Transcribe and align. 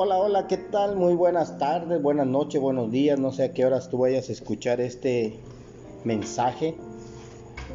Hola, 0.00 0.16
hola, 0.16 0.46
¿qué 0.46 0.58
tal? 0.58 0.94
Muy 0.94 1.14
buenas 1.14 1.58
tardes, 1.58 2.00
buenas 2.00 2.28
noches, 2.28 2.60
buenos 2.60 2.92
días. 2.92 3.18
No 3.18 3.32
sé 3.32 3.42
a 3.42 3.52
qué 3.52 3.66
horas 3.66 3.88
tú 3.88 3.98
vayas 3.98 4.28
a 4.28 4.32
escuchar 4.32 4.80
este 4.80 5.34
mensaje, 6.04 6.76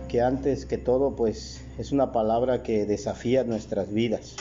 que 0.08 0.22
antes 0.22 0.66
que 0.66 0.78
todo, 0.78 1.18
pues 1.18 1.66
es 1.78 1.92
una 1.92 2.14
palabra 2.14 2.64
que 2.64 2.86
desafía 2.86 3.44
nuestras 3.44 3.92
vidas. 3.92 4.38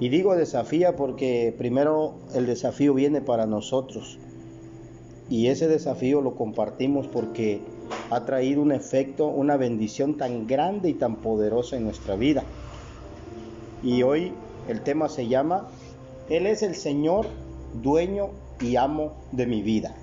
Y 0.00 0.10
digo 0.10 0.36
desafía 0.36 0.96
porque 0.96 1.54
primero 1.56 2.12
el 2.34 2.44
desafío 2.44 2.92
viene 2.92 3.22
para 3.22 3.46
nosotros. 3.46 4.18
Y 5.30 5.46
ese 5.46 5.66
desafío 5.66 6.20
lo 6.20 6.34
compartimos 6.34 7.06
porque 7.06 7.62
ha 8.10 8.26
traído 8.26 8.60
un 8.60 8.70
efecto, 8.70 9.28
una 9.28 9.56
bendición 9.56 10.18
tan 10.18 10.46
grande 10.46 10.90
y 10.90 10.92
tan 10.92 11.16
poderosa 11.16 11.76
en 11.76 11.84
nuestra 11.84 12.16
vida. 12.16 12.44
Y 13.82 14.02
hoy 14.02 14.34
el 14.68 14.82
tema 14.82 15.08
se 15.08 15.26
llama 15.26 15.68
Él 16.28 16.46
es 16.46 16.62
el 16.62 16.74
Señor, 16.74 17.26
dueño 17.82 18.30
y 18.60 18.76
amo 18.76 19.12
de 19.32 19.46
mi 19.46 19.60
vida. 19.60 19.94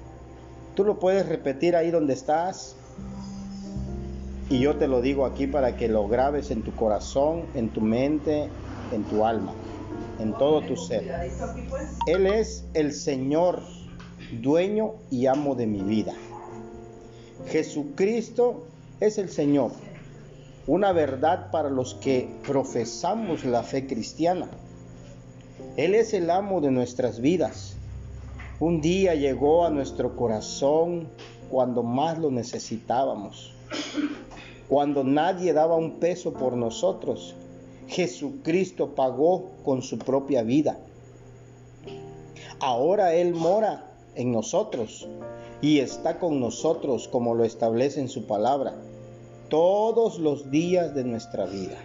Tú 0.75 0.83
lo 0.83 0.99
puedes 0.99 1.27
repetir 1.27 1.75
ahí 1.75 1.89
donde 1.89 2.13
estás. 2.13 2.75
Y 4.49 4.59
yo 4.59 4.75
te 4.75 4.87
lo 4.87 5.01
digo 5.01 5.25
aquí 5.25 5.47
para 5.47 5.77
que 5.77 5.87
lo 5.87 6.07
grabes 6.07 6.51
en 6.51 6.61
tu 6.61 6.75
corazón, 6.75 7.43
en 7.55 7.69
tu 7.69 7.81
mente, 7.81 8.49
en 8.91 9.03
tu 9.05 9.25
alma, 9.25 9.53
en 10.19 10.33
todo 10.33 10.61
tu 10.61 10.75
ser. 10.75 11.31
Él 12.05 12.27
es 12.27 12.65
el 12.73 12.93
Señor, 12.93 13.61
dueño 14.41 14.93
y 15.09 15.25
amo 15.25 15.55
de 15.55 15.67
mi 15.67 15.81
vida. 15.81 16.13
Jesucristo 17.47 18.67
es 18.99 19.17
el 19.17 19.29
Señor, 19.29 19.71
una 20.67 20.91
verdad 20.91 21.49
para 21.49 21.69
los 21.69 21.95
que 21.95 22.29
profesamos 22.45 23.45
la 23.45 23.63
fe 23.63 23.87
cristiana. 23.87 24.47
Él 25.77 25.95
es 25.95 26.13
el 26.13 26.29
amo 26.29 26.59
de 26.59 26.69
nuestras 26.69 27.21
vidas. 27.21 27.77
Un 28.59 28.81
día 28.81 29.15
llegó 29.15 29.65
a 29.65 29.69
nuestro 29.69 30.17
corazón 30.17 31.07
cuando 31.49 31.81
más 31.81 32.19
lo 32.19 32.29
necesitábamos, 32.29 33.53
cuando 34.67 35.03
nadie 35.03 35.53
daba 35.53 35.77
un 35.77 35.99
peso 35.99 36.33
por 36.33 36.57
nosotros. 36.57 37.35
Jesucristo 37.87 38.95
pagó 38.95 39.49
con 39.63 39.81
su 39.81 39.97
propia 39.97 40.43
vida. 40.43 40.77
Ahora 42.59 43.13
Él 43.15 43.33
mora 43.33 43.91
en 44.15 44.31
nosotros 44.31 45.07
y 45.61 45.79
está 45.79 46.19
con 46.19 46.39
nosotros 46.39 47.07
como 47.07 47.33
lo 47.33 47.45
establece 47.45 48.01
en 48.01 48.09
su 48.09 48.25
palabra 48.27 48.75
todos 49.49 50.19
los 50.19 50.51
días 50.51 50.93
de 50.93 51.03
nuestra 51.03 51.45
vida. 51.45 51.77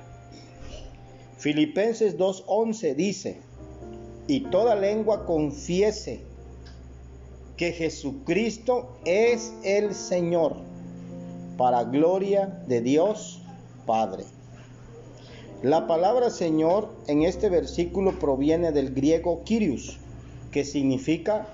Filipenses 1.38 2.16
2.11 2.16 2.94
dice, 2.94 3.45
y 4.28 4.40
toda 4.40 4.74
lengua 4.74 5.24
confiese 5.24 6.20
que 7.56 7.72
Jesucristo 7.72 8.98
es 9.04 9.52
el 9.64 9.94
Señor, 9.94 10.56
para 11.56 11.84
gloria 11.84 12.62
de 12.66 12.82
Dios 12.82 13.40
Padre. 13.86 14.24
La 15.62 15.86
palabra 15.86 16.28
Señor 16.28 16.90
en 17.06 17.22
este 17.22 17.48
versículo 17.48 18.18
proviene 18.18 18.72
del 18.72 18.92
griego 18.92 19.42
Kyrios, 19.44 19.98
que 20.50 20.64
significa 20.64 21.46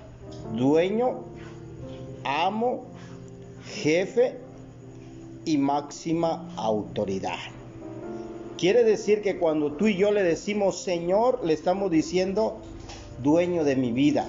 dueño, 0.57 1.25
amo, 2.25 2.85
jefe 3.65 4.39
y 5.45 5.57
máxima 5.59 6.53
autoridad. 6.57 7.39
Quiere 8.63 8.85
decir 8.85 9.23
que 9.23 9.41
cuando 9.41 9.73
tú 9.73 9.89
y 9.89 9.97
yo 9.97 10.13
le 10.13 10.23
decimos 10.23 10.85
Señor, 10.85 11.45
le 11.45 11.53
estamos 11.53 11.91
diciendo 11.91 12.59
dueño 13.21 13.65
de 13.65 13.75
mi 13.75 13.91
vida. 13.91 14.29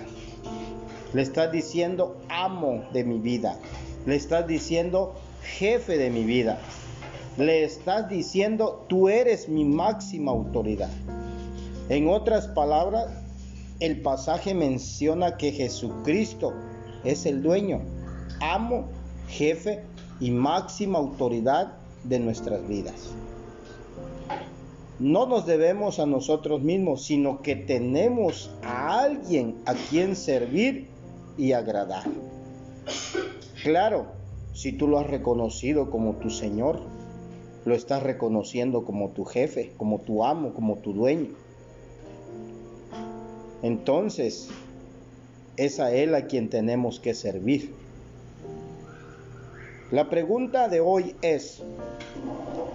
Le 1.14 1.22
estás 1.22 1.52
diciendo 1.52 2.20
amo 2.30 2.83
de 2.93 3.04
mi 3.04 3.20
vida. 3.20 3.60
Le 4.08 4.16
estás 4.16 4.48
diciendo 4.48 5.14
jefe 5.43 5.99
de 5.99 6.10
mi 6.10 6.23
vida. 6.23 6.58
Le 7.38 7.64
estás 7.64 8.10
diciendo 8.10 8.88
tú 8.89 9.08
eres 9.08 9.49
mi 9.49 9.66
máxima 9.66 10.32
autoridad. 10.32 10.89
En 11.89 12.10
otras 12.10 12.48
palabras, 12.48 13.11
el 13.82 14.02
pasaje 14.02 14.55
menciona 14.55 15.38
que 15.38 15.52
Jesucristo 15.52 16.54
es 17.04 17.27
el 17.27 17.43
dueño, 17.43 17.82
amo, 18.42 18.88
jefe 19.27 19.83
y 20.20 20.32
máxima 20.32 20.98
autoridad 20.98 21.73
de 22.04 22.17
nuestras 22.17 22.67
vidas. 22.67 23.14
No 25.03 25.25
nos 25.25 25.45
debemos 25.45 25.99
a 25.99 26.05
nosotros 26.05 26.61
mismos, 26.61 27.03
sino 27.03 27.41
que 27.41 27.58
tenemos 27.58 28.49
a 28.64 29.02
alguien 29.02 29.58
a 29.65 29.73
quien 29.73 30.15
servir 30.15 30.87
y 31.37 31.52
agradar. 31.52 32.05
Claro, 33.63 34.05
si 34.53 34.71
tú 34.71 34.87
lo 34.87 34.99
has 34.99 35.08
reconocido 35.08 35.92
como 35.92 36.13
tu 36.13 36.30
Señor, 36.30 36.80
lo 37.65 37.75
estás 37.75 38.02
reconociendo 38.02 38.86
como 38.86 39.09
tu 39.09 39.25
jefe, 39.25 39.73
como 39.75 39.99
tu 39.99 40.23
amo, 40.23 40.53
como 40.53 40.77
tu 40.77 40.93
dueño. 40.93 41.31
Entonces, 43.61 44.47
es 45.58 45.81
a 45.81 45.93
Él 45.93 46.15
a 46.15 46.27
quien 46.27 46.47
tenemos 46.47 47.02
que 47.02 47.13
servir. 47.13 47.73
La 49.92 50.09
pregunta 50.09 50.69
de 50.69 50.80
hoy 50.80 51.13
es, 51.21 51.61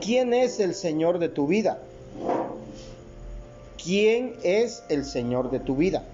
¿quién 0.03 0.35
es 0.35 0.61
el 0.61 0.75
Señor 0.75 1.21
de 1.21 1.31
tu 1.31 1.47
vida? 1.47 1.85
¿Quién 3.83 4.35
es 4.43 4.83
el 4.89 5.05
Señor 5.05 5.51
de 5.51 5.61
tu 5.61 5.77
vida? 5.77 6.05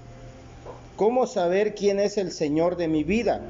¿Cómo 0.97 1.27
saber 1.27 1.75
quién 1.75 1.99
es 1.99 2.19
el 2.19 2.31
Señor 2.31 2.77
de 2.77 2.89
mi 2.89 3.05
vida? 3.05 3.41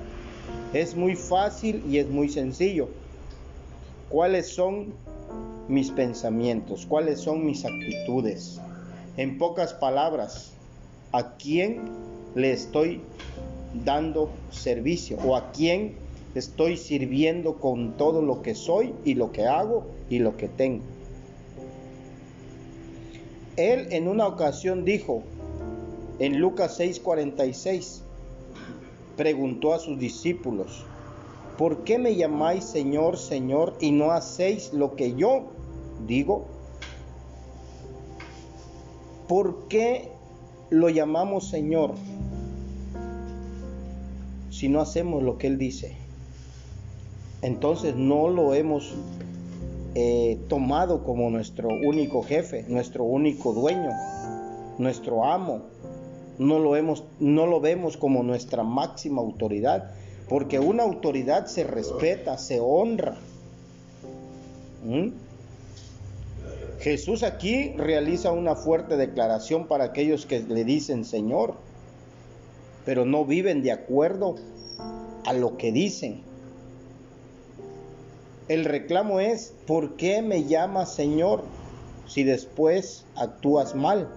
Es 0.72 0.94
muy 0.94 1.16
fácil 1.16 1.82
y 1.88 1.98
es 1.98 2.08
muy 2.08 2.28
sencillo. 2.28 2.88
¿Cuáles 4.08 4.48
son 4.48 4.94
mis 5.68 5.90
pensamientos? 5.90 6.86
¿Cuáles 6.86 7.20
son 7.20 7.44
mis 7.44 7.64
actitudes? 7.64 8.60
En 9.16 9.36
pocas 9.36 9.74
palabras, 9.74 10.52
¿a 11.12 11.36
quién 11.36 11.80
le 12.34 12.52
estoy 12.52 13.00
dando 13.84 14.30
servicio 14.50 15.18
o 15.26 15.36
a 15.36 15.50
quién 15.50 15.96
estoy 16.34 16.76
sirviendo 16.76 17.54
con 17.60 17.96
todo 17.96 18.22
lo 18.22 18.42
que 18.42 18.54
soy 18.54 18.94
y 19.04 19.14
lo 19.14 19.32
que 19.32 19.46
hago 19.46 19.86
y 20.08 20.18
lo 20.20 20.36
que 20.36 20.48
tengo. 20.48 20.93
Él 23.56 23.88
en 23.90 24.08
una 24.08 24.26
ocasión 24.26 24.84
dijo, 24.84 25.22
en 26.18 26.40
Lucas 26.40 26.78
6:46, 26.78 28.02
preguntó 29.16 29.74
a 29.74 29.78
sus 29.78 29.98
discípulos, 29.98 30.84
¿por 31.58 31.84
qué 31.84 31.98
me 31.98 32.16
llamáis 32.16 32.64
Señor, 32.64 33.18
Señor 33.18 33.74
y 33.80 33.92
no 33.92 34.12
hacéis 34.12 34.72
lo 34.72 34.96
que 34.96 35.14
yo 35.14 35.44
digo? 36.06 36.46
¿Por 39.28 39.68
qué 39.68 40.10
lo 40.70 40.88
llamamos 40.88 41.48
Señor 41.48 41.92
si 44.50 44.68
no 44.68 44.80
hacemos 44.80 45.22
lo 45.22 45.38
que 45.38 45.46
Él 45.46 45.58
dice? 45.58 45.96
entonces 47.44 47.94
no 47.94 48.28
lo 48.28 48.54
hemos 48.54 48.94
eh, 49.96 50.38
tomado 50.48 51.04
como 51.04 51.30
nuestro 51.30 51.68
único 51.68 52.22
jefe, 52.22 52.64
nuestro 52.68 53.04
único 53.04 53.52
dueño, 53.52 53.90
nuestro 54.78 55.24
amo. 55.24 55.62
No 56.38 56.58
lo, 56.58 57.60
vemos 57.60 57.96
como 57.96 58.24
nuestra 58.24 58.64
máxima 58.64 59.22
autoridad, 59.22 59.92
porque 60.28 60.58
una 60.58 60.82
autoridad 60.82 61.46
se 61.46 61.62
respeta, 61.62 62.38
se 62.38 62.58
honra. 62.58 63.16
¿Mm? 64.84 65.10
Jesús 66.80 67.22
aquí 67.22 67.70
realiza 67.76 68.32
una 68.32 68.56
fuerte 68.56 68.96
declaración 68.96 69.68
para 69.68 69.84
aquellos 69.84 70.26
que 70.26 70.40
le 70.40 70.64
dicen 70.64 71.04
Señor, 71.04 71.54
pero 72.84 73.04
no 73.04 73.24
viven 73.24 73.62
de 73.62 73.70
acuerdo 73.70 74.34
a 75.24 75.32
lo 75.32 75.56
que 75.56 75.70
dicen. 75.70 76.33
El 78.46 78.66
reclamo 78.66 79.20
es, 79.20 79.54
¿por 79.66 79.96
qué 79.96 80.20
me 80.20 80.44
llamas 80.44 80.94
Señor 80.94 81.44
si 82.06 82.24
después 82.24 83.06
actúas 83.16 83.74
mal? 83.74 84.10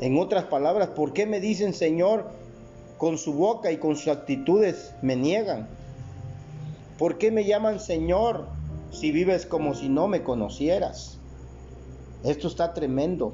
En 0.00 0.16
otras 0.16 0.44
palabras, 0.44 0.90
¿por 0.90 1.12
qué 1.12 1.26
me 1.26 1.40
dicen 1.40 1.74
Señor 1.74 2.30
con 2.98 3.18
su 3.18 3.32
boca 3.32 3.72
y 3.72 3.78
con 3.78 3.96
sus 3.96 4.08
actitudes 4.08 4.94
me 5.02 5.16
niegan? 5.16 5.66
¿Por 6.98 7.18
qué 7.18 7.32
me 7.32 7.44
llaman 7.44 7.80
Señor 7.80 8.46
si 8.92 9.10
vives 9.10 9.44
como 9.44 9.74
si 9.74 9.88
no 9.88 10.06
me 10.06 10.22
conocieras? 10.22 11.18
Esto 12.22 12.46
está 12.46 12.74
tremendo. 12.74 13.32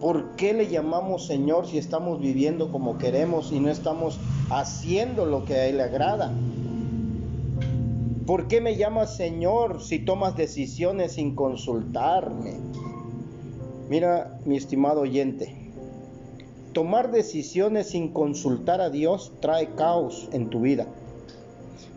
¿Por 0.00 0.36
qué 0.36 0.54
le 0.54 0.68
llamamos 0.68 1.26
Señor 1.26 1.66
si 1.66 1.76
estamos 1.76 2.20
viviendo 2.20 2.70
como 2.70 2.98
queremos 2.98 3.50
y 3.50 3.58
no 3.58 3.68
estamos 3.68 4.20
haciendo 4.48 5.26
lo 5.26 5.44
que 5.44 5.54
a 5.54 5.66
Él 5.66 5.78
le 5.78 5.82
agrada? 5.82 6.30
¿Por 8.28 8.46
qué 8.46 8.60
me 8.60 8.76
llamas 8.76 9.16
Señor 9.16 9.82
si 9.82 10.00
tomas 10.00 10.36
decisiones 10.36 11.12
sin 11.12 11.34
consultarme? 11.34 12.58
Mira, 13.88 14.38
mi 14.44 14.58
estimado 14.58 15.00
oyente, 15.00 15.72
tomar 16.74 17.10
decisiones 17.10 17.88
sin 17.88 18.12
consultar 18.12 18.82
a 18.82 18.90
Dios 18.90 19.32
trae 19.40 19.70
caos 19.76 20.28
en 20.32 20.50
tu 20.50 20.60
vida, 20.60 20.88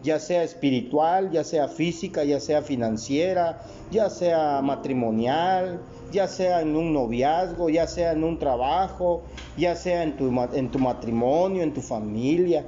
ya 0.04 0.20
sea 0.20 0.44
espiritual, 0.44 1.32
ya 1.32 1.44
sea 1.44 1.68
física, 1.68 2.24
ya 2.24 2.40
sea 2.40 2.62
financiera, 2.62 3.62
ya 3.92 4.10
sea 4.10 4.62
matrimonial, 4.62 5.82
ya 6.14 6.30
sea 6.30 6.62
en 6.62 6.78
un 6.78 6.94
noviazgo, 6.94 7.70
ya 7.70 7.88
sea 7.88 8.14
en 8.14 8.24
un 8.24 8.40
trabajo, 8.40 9.24
ya 9.58 9.76
sea 9.76 10.04
en 10.04 10.16
tu, 10.16 10.32
en 10.54 10.72
tu 10.72 10.80
matrimonio, 10.80 11.62
en 11.62 11.74
tu 11.74 11.82
familia. 11.82 12.66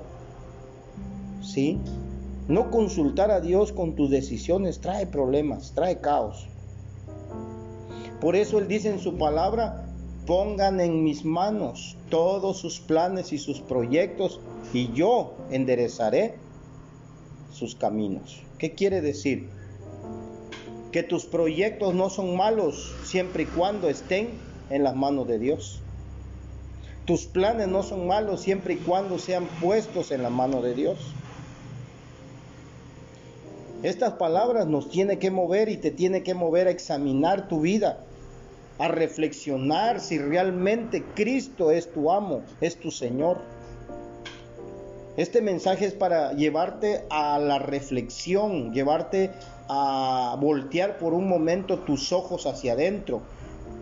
¿Sí? 1.41 1.79
No 2.47 2.71
consultar 2.71 3.31
a 3.31 3.39
Dios 3.39 3.71
con 3.71 3.95
tus 3.95 4.09
decisiones 4.09 4.81
trae 4.81 5.07
problemas, 5.07 5.71
trae 5.73 5.99
caos. 6.01 6.47
Por 8.19 8.35
eso 8.35 8.57
Él 8.59 8.67
dice 8.67 8.89
en 8.89 8.99
su 8.99 9.17
palabra, 9.17 9.85
pongan 10.25 10.79
en 10.79 11.03
mis 11.03 11.23
manos 11.23 11.97
todos 12.09 12.57
sus 12.57 12.79
planes 12.79 13.31
y 13.33 13.37
sus 13.37 13.61
proyectos 13.61 14.39
y 14.73 14.91
yo 14.93 15.35
enderezaré 15.51 16.35
sus 17.51 17.75
caminos. 17.75 18.41
¿Qué 18.57 18.73
quiere 18.73 19.01
decir? 19.01 19.49
Que 20.91 21.03
tus 21.03 21.25
proyectos 21.25 21.93
no 21.93 22.09
son 22.09 22.35
malos 22.35 22.93
siempre 23.03 23.43
y 23.43 23.45
cuando 23.45 23.89
estén 23.89 24.29
en 24.69 24.83
las 24.83 24.95
manos 24.95 25.27
de 25.27 25.39
Dios. 25.39 25.81
Tus 27.05 27.25
planes 27.25 27.67
no 27.67 27.83
son 27.83 28.07
malos 28.07 28.41
siempre 28.41 28.75
y 28.75 28.77
cuando 28.77 29.19
sean 29.19 29.45
puestos 29.61 30.11
en 30.11 30.23
la 30.23 30.29
mano 30.29 30.61
de 30.61 30.73
Dios. 30.73 30.97
Estas 33.83 34.13
palabras 34.13 34.65
nos 34.65 34.89
tiene 34.89 35.19
que 35.19 35.29
mover 35.29 35.67
y 35.67 35.75
te 35.75 35.91
tiene 35.91 36.23
que 36.23 36.33
mover 36.33 36.67
a 36.67 36.71
examinar 36.71 37.49
tu 37.49 37.59
vida, 37.59 37.99
a 38.79 38.87
reflexionar 38.87 39.99
si 39.99 40.17
realmente 40.17 41.03
Cristo 41.15 41.69
es 41.69 41.91
tu 41.91 42.09
amo, 42.09 42.43
es 42.61 42.77
tu 42.77 42.91
Señor. 42.91 43.41
Este 45.17 45.41
mensaje 45.41 45.85
es 45.85 45.93
para 45.93 46.31
llevarte 46.31 47.03
a 47.09 47.37
la 47.39 47.59
reflexión, 47.59 48.73
llevarte 48.73 49.31
a 49.67 50.37
voltear 50.39 50.97
por 50.97 51.13
un 51.13 51.27
momento 51.27 51.79
tus 51.79 52.13
ojos 52.13 52.45
hacia 52.45 52.73
adentro, 52.73 53.21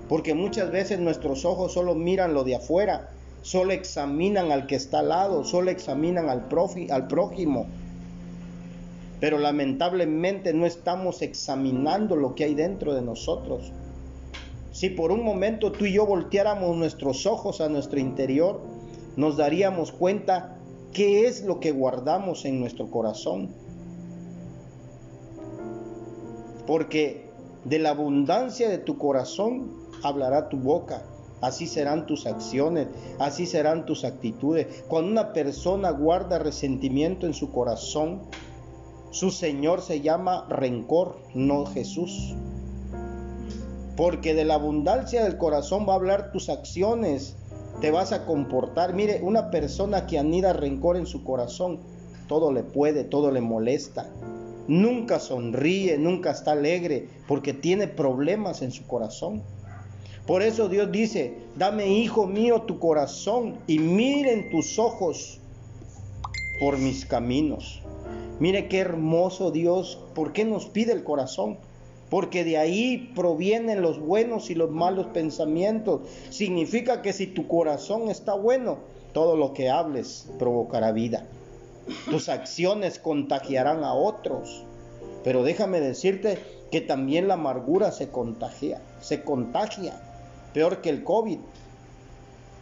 porque 0.10 0.34
muchas 0.34 0.72
veces 0.72 1.00
nuestros 1.00 1.46
ojos 1.46 1.74
solo 1.74 1.94
miran 1.94 2.34
lo 2.34 2.44
de 2.44 2.56
afuera, 2.56 3.12
solo 3.44 3.72
examinan 3.72 4.52
al 4.52 4.66
que 4.66 4.76
está 4.76 5.00
al 5.00 5.10
lado, 5.10 5.44
solo 5.44 5.70
examinan 5.70 6.28
al, 6.28 6.48
al 6.90 7.08
prójimo, 7.08 7.68
pero 9.22 9.38
lamentablemente 9.38 10.52
no 10.52 10.66
estamos 10.66 11.22
examinando 11.22 12.16
lo 12.16 12.34
que 12.34 12.44
hay 12.44 12.56
dentro 12.56 12.96
de 12.96 13.04
nosotros. 13.04 13.72
Si 14.72 14.90
por 14.90 15.12
un 15.12 15.24
momento 15.24 15.72
tú 15.72 15.86
y 15.86 15.94
yo 15.94 16.08
volteáramos 16.08 16.76
nuestros 16.76 17.28
ojos 17.28 17.62
a 17.62 17.70
nuestro 17.70 18.00
interior, 18.00 18.60
nos 19.16 19.38
daríamos 19.38 19.92
cuenta 19.92 20.58
qué 20.92 21.28
es 21.28 21.44
lo 21.44 21.60
que 21.60 21.72
guardamos 21.72 22.46
en 22.46 22.60
nuestro 22.60 22.90
corazón. 22.90 23.50
Porque 26.66 27.30
de 27.64 27.78
la 27.78 27.92
abundancia 27.92 28.70
de 28.70 28.80
tu 28.80 28.98
corazón 28.98 29.72
hablará 30.02 30.50
tu 30.50 30.58
boca. 30.58 31.04
Así 31.42 31.68
serán 31.68 32.08
tus 32.08 32.26
acciones, 32.26 32.88
así 33.20 33.46
serán 33.46 33.86
tus 33.86 34.04
actitudes. 34.04 34.84
Cuando 34.88 35.12
una 35.12 35.34
persona 35.34 35.92
guarda 35.92 36.40
resentimiento 36.40 37.28
en 37.28 37.36
su 37.36 37.52
corazón, 37.52 38.22
su 39.12 39.30
Señor 39.30 39.82
se 39.82 40.00
llama 40.00 40.48
rencor, 40.50 41.18
no 41.34 41.66
Jesús. 41.66 42.34
Porque 43.98 44.34
de 44.34 44.46
la 44.46 44.56
abundancia 44.56 45.24
del 45.24 45.38
corazón 45.38 45.86
va 45.88 45.94
a 45.94 45.98
hablar 45.98 46.32
tus 46.32 46.50
acciones, 46.50 47.36
te 47.82 47.92
vas 47.92 48.14
a 48.14 48.26
comportar. 48.26 48.94
Mire, 48.94 49.20
una 49.22 49.52
persona 49.52 50.08
que 50.08 50.18
anida 50.18 50.54
rencor 50.54 50.96
en 50.96 51.06
su 51.06 51.26
corazón, 51.26 51.80
todo 52.28 52.54
le 52.54 52.64
puede, 52.64 53.04
todo 53.04 53.32
le 53.32 53.42
molesta. 53.42 54.10
Nunca 54.70 55.20
sonríe, 55.20 55.98
nunca 55.98 56.32
está 56.32 56.54
alegre, 56.54 57.10
porque 57.28 57.54
tiene 57.54 57.88
problemas 57.88 58.62
en 58.62 58.72
su 58.72 58.88
corazón. 58.88 59.44
Por 60.26 60.42
eso 60.42 60.70
Dios 60.70 60.90
dice, 60.90 61.36
dame 61.58 61.88
hijo 61.88 62.28
mío 62.28 62.62
tu 62.62 62.80
corazón 62.80 63.58
y 63.68 63.80
miren 63.80 64.50
tus 64.52 64.80
ojos 64.80 65.40
por 66.62 66.78
mis 66.78 67.06
caminos. 67.06 67.81
Mire 68.42 68.68
qué 68.68 68.80
hermoso 68.80 69.52
Dios, 69.52 70.00
¿por 70.16 70.34
qué 70.34 70.46
nos 70.46 70.66
pide 70.66 70.94
el 70.94 71.04
corazón? 71.04 71.60
Porque 72.10 72.44
de 72.44 72.58
ahí 72.58 73.12
provienen 73.14 73.84
los 73.84 74.00
buenos 74.00 74.50
y 74.50 74.56
los 74.56 74.72
malos 74.72 75.06
pensamientos. 75.14 76.02
Significa 76.32 77.04
que 77.04 77.14
si 77.14 77.28
tu 77.28 77.48
corazón 77.48 78.10
está 78.10 78.34
bueno, 78.34 78.80
todo 79.14 79.38
lo 79.38 79.54
que 79.54 79.70
hables 79.70 80.28
provocará 80.40 80.92
vida. 80.92 81.28
Tus 82.10 82.30
acciones 82.30 82.98
contagiarán 82.98 83.84
a 83.84 83.94
otros. 83.94 84.64
Pero 85.24 85.44
déjame 85.44 85.80
decirte 85.80 86.40
que 86.72 86.82
también 86.82 87.28
la 87.28 87.36
amargura 87.36 87.92
se 87.92 88.10
contagia, 88.10 88.82
se 89.02 89.22
contagia, 89.22 90.02
peor 90.52 90.82
que 90.82 90.90
el 90.90 91.04
COVID 91.04 91.38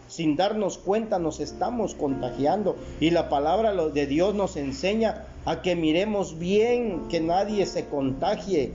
sin 0.09 0.35
darnos 0.35 0.79
cuenta 0.79 1.19
nos 1.19 1.39
estamos 1.39 1.93
contagiando. 1.95 2.75
Y 2.99 3.11
la 3.11 3.29
palabra 3.29 3.73
de 3.73 4.07
Dios 4.07 4.35
nos 4.35 4.57
enseña 4.57 5.27
a 5.49 5.63
que 5.63 5.75
miremos 5.75 6.37
bien, 6.37 7.07
que 7.09 7.19
nadie 7.21 7.65
se 7.65 7.87
contagie, 7.87 8.71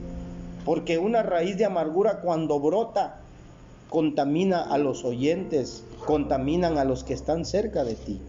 porque 0.65 0.97
una 0.97 1.23
raíz 1.23 1.57
de 1.57 1.63
amargura 1.63 2.19
cuando 2.19 2.59
brota 2.59 3.21
contamina 3.89 4.61
a 4.61 4.77
los 4.77 5.05
oyentes, 5.05 5.85
contaminan 6.05 6.77
a 6.77 6.83
los 6.83 7.05
que 7.05 7.13
están 7.13 7.45
cerca 7.45 7.85
de 7.85 7.95
ti. 7.95 8.19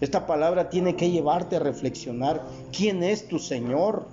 Esta 0.00 0.26
palabra 0.26 0.70
tiene 0.70 0.96
que 0.96 1.10
llevarte 1.10 1.56
a 1.56 1.58
reflexionar. 1.58 2.40
Quién 2.74 3.02
es 3.02 3.28
tu 3.28 3.38
Señor, 3.38 4.06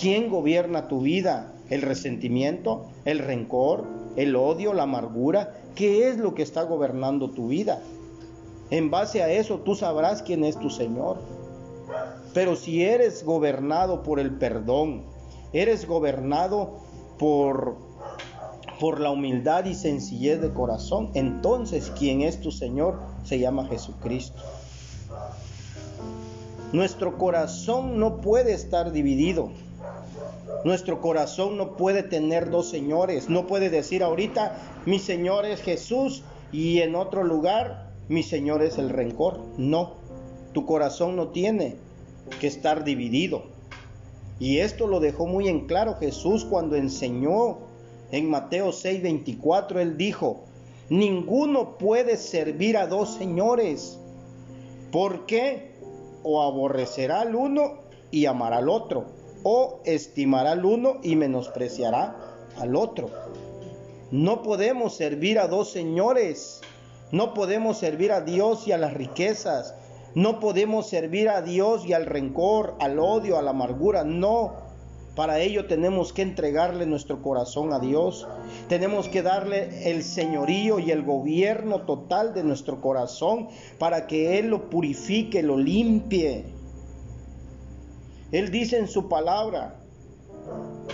quién 0.00 0.30
gobierna 0.30 0.88
tu 0.88 1.02
vida, 1.02 1.52
el 1.68 1.80
resentimiento, 1.80 2.86
el 3.04 3.20
rencor, 3.20 3.84
el 4.16 4.34
odio, 4.34 4.74
la 4.74 4.82
amargura, 4.82 5.54
qué 5.76 6.08
es 6.08 6.16
lo 6.16 6.34
que 6.34 6.42
está 6.42 6.64
gobernando 6.64 7.30
tu 7.30 7.46
vida. 7.46 7.80
En 8.72 8.90
base 8.90 9.22
a 9.22 9.30
eso 9.30 9.60
tú 9.60 9.76
sabrás 9.76 10.22
quién 10.22 10.42
es 10.42 10.58
tu 10.58 10.70
Señor. 10.70 11.39
Pero 12.32 12.54
si 12.54 12.84
eres 12.84 13.24
gobernado 13.24 14.02
por 14.02 14.20
el 14.20 14.36
perdón, 14.36 15.04
eres 15.52 15.86
gobernado 15.86 16.78
por, 17.18 17.76
por 18.78 19.00
la 19.00 19.10
humildad 19.10 19.64
y 19.64 19.74
sencillez 19.74 20.40
de 20.40 20.52
corazón, 20.52 21.10
entonces 21.14 21.92
quien 21.98 22.22
es 22.22 22.40
tu 22.40 22.52
Señor 22.52 23.00
se 23.24 23.38
llama 23.40 23.66
Jesucristo. 23.66 24.40
Nuestro 26.72 27.18
corazón 27.18 27.98
no 27.98 28.20
puede 28.20 28.52
estar 28.52 28.92
dividido. 28.92 29.50
Nuestro 30.64 31.00
corazón 31.00 31.56
no 31.56 31.76
puede 31.76 32.04
tener 32.04 32.50
dos 32.50 32.68
señores. 32.70 33.28
No 33.28 33.48
puede 33.48 33.70
decir 33.70 34.04
ahorita 34.04 34.56
mi 34.86 35.00
Señor 35.00 35.46
es 35.46 35.62
Jesús 35.62 36.22
y 36.52 36.78
en 36.78 36.94
otro 36.94 37.24
lugar 37.24 37.90
mi 38.08 38.22
Señor 38.22 38.62
es 38.62 38.78
el 38.78 38.88
rencor. 38.88 39.40
No, 39.56 39.94
tu 40.52 40.64
corazón 40.64 41.16
no 41.16 41.28
tiene 41.28 41.76
que 42.38 42.46
estar 42.46 42.84
dividido. 42.84 43.44
Y 44.38 44.58
esto 44.58 44.86
lo 44.86 45.00
dejó 45.00 45.26
muy 45.26 45.48
en 45.48 45.66
claro 45.66 45.96
Jesús 45.96 46.44
cuando 46.44 46.76
enseñó 46.76 47.58
en 48.10 48.30
Mateo 48.30 48.72
6:24. 48.72 49.80
Él 49.80 49.96
dijo, 49.96 50.44
ninguno 50.88 51.76
puede 51.78 52.16
servir 52.16 52.76
a 52.76 52.86
dos 52.86 53.14
señores. 53.14 53.98
porque 54.90 55.70
O 56.22 56.42
aborrecerá 56.42 57.22
al 57.22 57.34
uno 57.34 57.78
y 58.10 58.26
amará 58.26 58.58
al 58.58 58.68
otro 58.68 59.06
o 59.42 59.80
estimará 59.84 60.52
al 60.52 60.64
uno 60.64 60.98
y 61.02 61.16
menospreciará 61.16 62.16
al 62.58 62.76
otro. 62.76 63.10
No 64.10 64.42
podemos 64.42 64.96
servir 64.96 65.38
a 65.38 65.46
dos 65.46 65.70
señores. 65.70 66.60
No 67.12 67.34
podemos 67.34 67.78
servir 67.78 68.12
a 68.12 68.20
Dios 68.20 68.66
y 68.66 68.72
a 68.72 68.78
las 68.78 68.94
riquezas. 68.94 69.74
No 70.14 70.40
podemos 70.40 70.88
servir 70.88 71.28
a 71.28 71.42
Dios 71.42 71.86
y 71.86 71.92
al 71.92 72.06
rencor, 72.06 72.74
al 72.80 72.98
odio, 72.98 73.38
a 73.38 73.42
la 73.42 73.50
amargura. 73.50 74.04
No. 74.04 74.54
Para 75.14 75.40
ello 75.40 75.66
tenemos 75.66 76.12
que 76.12 76.22
entregarle 76.22 76.86
nuestro 76.86 77.22
corazón 77.22 77.72
a 77.72 77.78
Dios. 77.78 78.26
Tenemos 78.68 79.08
que 79.08 79.22
darle 79.22 79.90
el 79.90 80.02
señorío 80.02 80.78
y 80.78 80.90
el 80.90 81.02
gobierno 81.02 81.82
total 81.82 82.32
de 82.34 82.42
nuestro 82.42 82.80
corazón 82.80 83.48
para 83.78 84.06
que 84.06 84.38
Él 84.38 84.48
lo 84.48 84.70
purifique, 84.70 85.42
lo 85.42 85.58
limpie. 85.58 86.44
Él 88.32 88.50
dice 88.50 88.78
en 88.78 88.88
su 88.88 89.08
palabra 89.08 89.76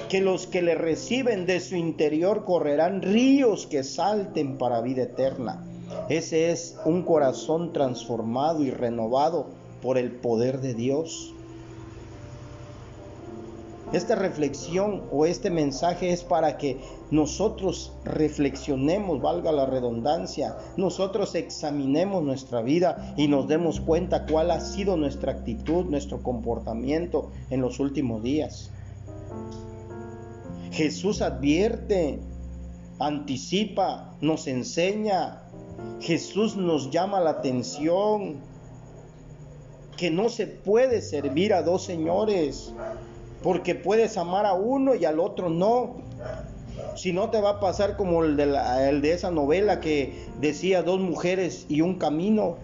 que 0.08 0.20
los 0.20 0.46
que 0.46 0.62
le 0.62 0.74
reciben 0.74 1.46
de 1.46 1.60
su 1.60 1.76
interior 1.76 2.44
correrán 2.44 3.02
ríos 3.02 3.66
que 3.66 3.82
salten 3.82 4.58
para 4.58 4.80
vida 4.80 5.02
eterna. 5.04 5.64
Ese 6.08 6.50
es 6.50 6.76
un 6.84 7.02
corazón 7.02 7.72
transformado 7.72 8.62
y 8.62 8.70
renovado 8.70 9.46
por 9.82 9.98
el 9.98 10.10
poder 10.12 10.60
de 10.60 10.74
Dios. 10.74 11.32
Esta 13.92 14.16
reflexión 14.16 15.02
o 15.12 15.26
este 15.26 15.48
mensaje 15.48 16.12
es 16.12 16.24
para 16.24 16.58
que 16.58 16.80
nosotros 17.12 17.92
reflexionemos, 18.04 19.22
valga 19.22 19.52
la 19.52 19.64
redundancia, 19.64 20.56
nosotros 20.76 21.36
examinemos 21.36 22.24
nuestra 22.24 22.62
vida 22.62 23.14
y 23.16 23.28
nos 23.28 23.46
demos 23.46 23.80
cuenta 23.80 24.26
cuál 24.26 24.50
ha 24.50 24.60
sido 24.60 24.96
nuestra 24.96 25.32
actitud, 25.32 25.84
nuestro 25.84 26.20
comportamiento 26.20 27.30
en 27.48 27.60
los 27.60 27.78
últimos 27.78 28.24
días. 28.24 28.72
Jesús 30.72 31.22
advierte, 31.22 32.18
anticipa, 32.98 34.14
nos 34.20 34.46
enseña. 34.46 35.42
Jesús 36.00 36.56
nos 36.56 36.90
llama 36.90 37.20
la 37.20 37.30
atención 37.30 38.36
que 39.96 40.10
no 40.10 40.28
se 40.28 40.46
puede 40.46 41.00
servir 41.00 41.54
a 41.54 41.62
dos 41.62 41.84
señores 41.84 42.72
porque 43.42 43.74
puedes 43.74 44.16
amar 44.16 44.46
a 44.46 44.54
uno 44.54 44.94
y 44.94 45.04
al 45.04 45.20
otro 45.20 45.48
no. 45.48 45.96
Si 46.94 47.12
no 47.12 47.30
te 47.30 47.40
va 47.40 47.50
a 47.50 47.60
pasar 47.60 47.96
como 47.96 48.24
el 48.24 48.36
de, 48.36 48.58
el 48.88 49.00
de 49.02 49.12
esa 49.12 49.30
novela 49.30 49.80
que 49.80 50.26
decía 50.40 50.82
dos 50.82 51.00
mujeres 51.00 51.66
y 51.68 51.80
un 51.80 51.94
camino, 51.94 52.56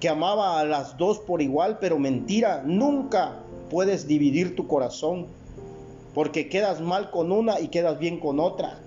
que 0.00 0.08
amaba 0.08 0.58
a 0.58 0.64
las 0.64 0.96
dos 0.96 1.18
por 1.18 1.42
igual, 1.42 1.78
pero 1.80 1.98
mentira, 1.98 2.62
nunca 2.64 3.40
puedes 3.70 4.06
dividir 4.06 4.56
tu 4.56 4.66
corazón, 4.66 5.26
porque 6.14 6.48
quedas 6.48 6.80
mal 6.80 7.10
con 7.10 7.30
una 7.30 7.60
y 7.60 7.68
quedas 7.68 7.98
bien 7.98 8.18
con 8.18 8.40
otra. 8.40 8.78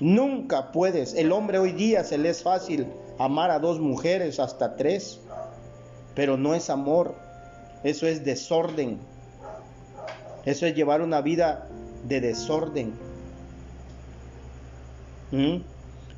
Nunca 0.00 0.72
puedes. 0.72 1.14
El 1.14 1.30
hombre 1.30 1.58
hoy 1.58 1.72
día 1.72 2.04
se 2.04 2.16
le 2.16 2.30
es 2.30 2.42
fácil 2.42 2.86
amar 3.18 3.50
a 3.50 3.58
dos 3.58 3.78
mujeres, 3.80 4.40
hasta 4.40 4.76
tres, 4.76 5.20
pero 6.14 6.38
no 6.38 6.54
es 6.54 6.70
amor, 6.70 7.14
eso 7.84 8.06
es 8.06 8.24
desorden. 8.24 8.98
Eso 10.46 10.66
es 10.66 10.74
llevar 10.74 11.02
una 11.02 11.20
vida 11.20 11.68
de 12.08 12.22
desorden. 12.22 12.94
¿Mm? 15.32 15.62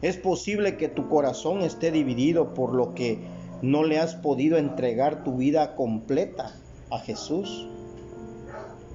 Es 0.01 0.17
posible 0.17 0.77
que 0.77 0.89
tu 0.89 1.09
corazón 1.09 1.63
esté 1.63 1.91
dividido 1.91 2.55
por 2.55 2.73
lo 2.75 2.95
que 2.95 3.19
no 3.63 3.85
le 3.85 3.99
has 3.99 4.15
podido 4.15 4.59
entregar 4.59 5.25
tu 5.25 5.37
vida 5.37 5.75
completa 5.75 6.53
a 6.91 6.99
Jesús. 6.99 7.69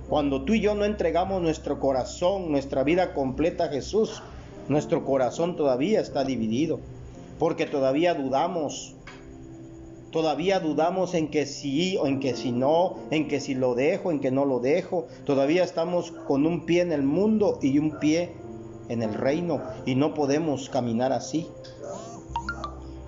Cuando 0.09 0.43
tú 0.43 0.53
y 0.53 0.61
yo 0.61 0.75
no 0.75 0.85
entregamos 0.85 1.41
nuestro 1.41 1.79
corazón, 1.79 2.51
nuestra 2.51 2.83
vida 2.83 3.13
completa 3.13 3.65
a 3.65 3.69
Jesús, 3.69 4.21
nuestro 4.69 5.05
corazón 5.05 5.55
todavía 5.55 6.01
está 6.01 6.23
dividido, 6.23 6.79
porque 7.39 7.65
todavía 7.65 8.13
dudamos, 8.13 8.97
Todavía 10.11 10.61
dudamos 10.61 11.13
en 11.13 11.27
que 11.27 11.45
sí 11.45 11.97
o 11.97 12.07
en 12.07 12.19
que 12.19 12.35
si 12.35 12.51
no, 12.51 12.95
en 13.11 13.27
que 13.27 13.41
si 13.41 13.55
lo 13.55 13.75
dejo, 13.75 14.09
en 14.09 14.21
que 14.21 14.31
no 14.31 14.45
lo 14.45 14.59
dejo. 14.59 15.05
Todavía 15.25 15.63
estamos 15.63 16.11
con 16.11 16.45
un 16.45 16.65
pie 16.65 16.81
en 16.81 16.93
el 16.93 17.03
mundo 17.03 17.59
y 17.61 17.77
un 17.77 17.99
pie 17.99 18.31
en 18.87 19.03
el 19.03 19.13
reino 19.13 19.61
y 19.85 19.95
no 19.95 20.13
podemos 20.13 20.69
caminar 20.69 21.11
así. 21.11 21.47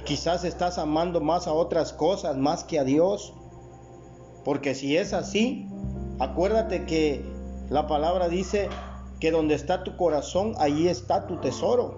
Quizás 0.04 0.44
estás 0.44 0.78
amando 0.78 1.22
más 1.22 1.48
a 1.48 1.54
otras 1.54 1.94
cosas 1.94 2.36
más 2.36 2.64
que 2.66 2.80
a 2.80 2.84
Dios. 2.84 3.34
Porque 4.44 4.76
si 4.76 4.98
es 4.98 5.14
así, 5.14 5.68
acuérdate 6.20 6.86
que 6.86 7.24
la 7.70 7.88
palabra 7.88 8.28
dice 8.28 8.68
que 9.20 9.32
donde 9.32 9.56
está 9.56 9.84
tu 9.84 9.98
corazón, 9.98 10.54
allí 10.60 10.88
está 10.88 11.28
tu 11.28 11.38
tesoro. 11.38 11.98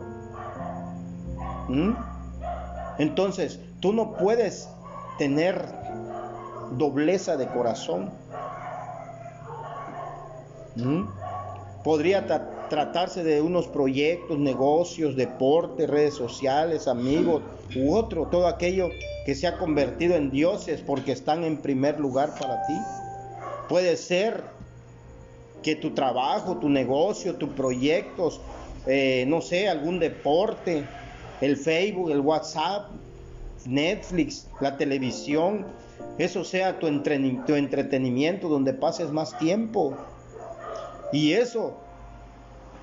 ¿Mm? 1.67 1.91
Entonces, 2.97 3.59
tú 3.79 3.93
no 3.93 4.13
puedes 4.13 4.69
tener 5.17 5.63
dobleza 6.71 7.37
de 7.37 7.47
corazón. 7.47 8.11
¿Mm? 10.75 11.03
Podría 11.83 12.25
tratarse 12.69 13.23
de 13.23 13.41
unos 13.41 13.67
proyectos, 13.67 14.37
negocios, 14.37 15.15
deportes, 15.15 15.89
redes 15.89 16.13
sociales, 16.13 16.87
amigos 16.87 17.41
u 17.75 17.93
otro, 17.93 18.27
todo 18.27 18.47
aquello 18.47 18.89
que 19.25 19.35
se 19.35 19.47
ha 19.47 19.57
convertido 19.57 20.15
en 20.15 20.31
dioses 20.31 20.81
porque 20.81 21.11
están 21.11 21.43
en 21.43 21.57
primer 21.57 21.99
lugar 21.99 22.33
para 22.39 22.61
ti. 22.67 22.77
Puede 23.67 23.97
ser 23.97 24.43
que 25.63 25.75
tu 25.75 25.91
trabajo, 25.91 26.57
tu 26.57 26.69
negocio, 26.69 27.35
tus 27.35 27.49
proyectos, 27.49 28.41
eh, 28.87 29.25
no 29.27 29.41
sé, 29.41 29.67
algún 29.67 29.99
deporte, 29.99 30.83
el 31.41 31.57
Facebook, 31.57 32.11
el 32.11 32.19
WhatsApp, 32.19 32.89
Netflix, 33.65 34.47
la 34.59 34.77
televisión, 34.77 35.65
eso 36.17 36.43
sea 36.43 36.79
tu, 36.79 36.87
entretenimiento 36.87 38.49
donde 38.49 38.73
pases 38.73 39.11
más 39.11 39.37
tiempo. 39.37 39.95
Y 41.13 41.33
eso 41.33 41.77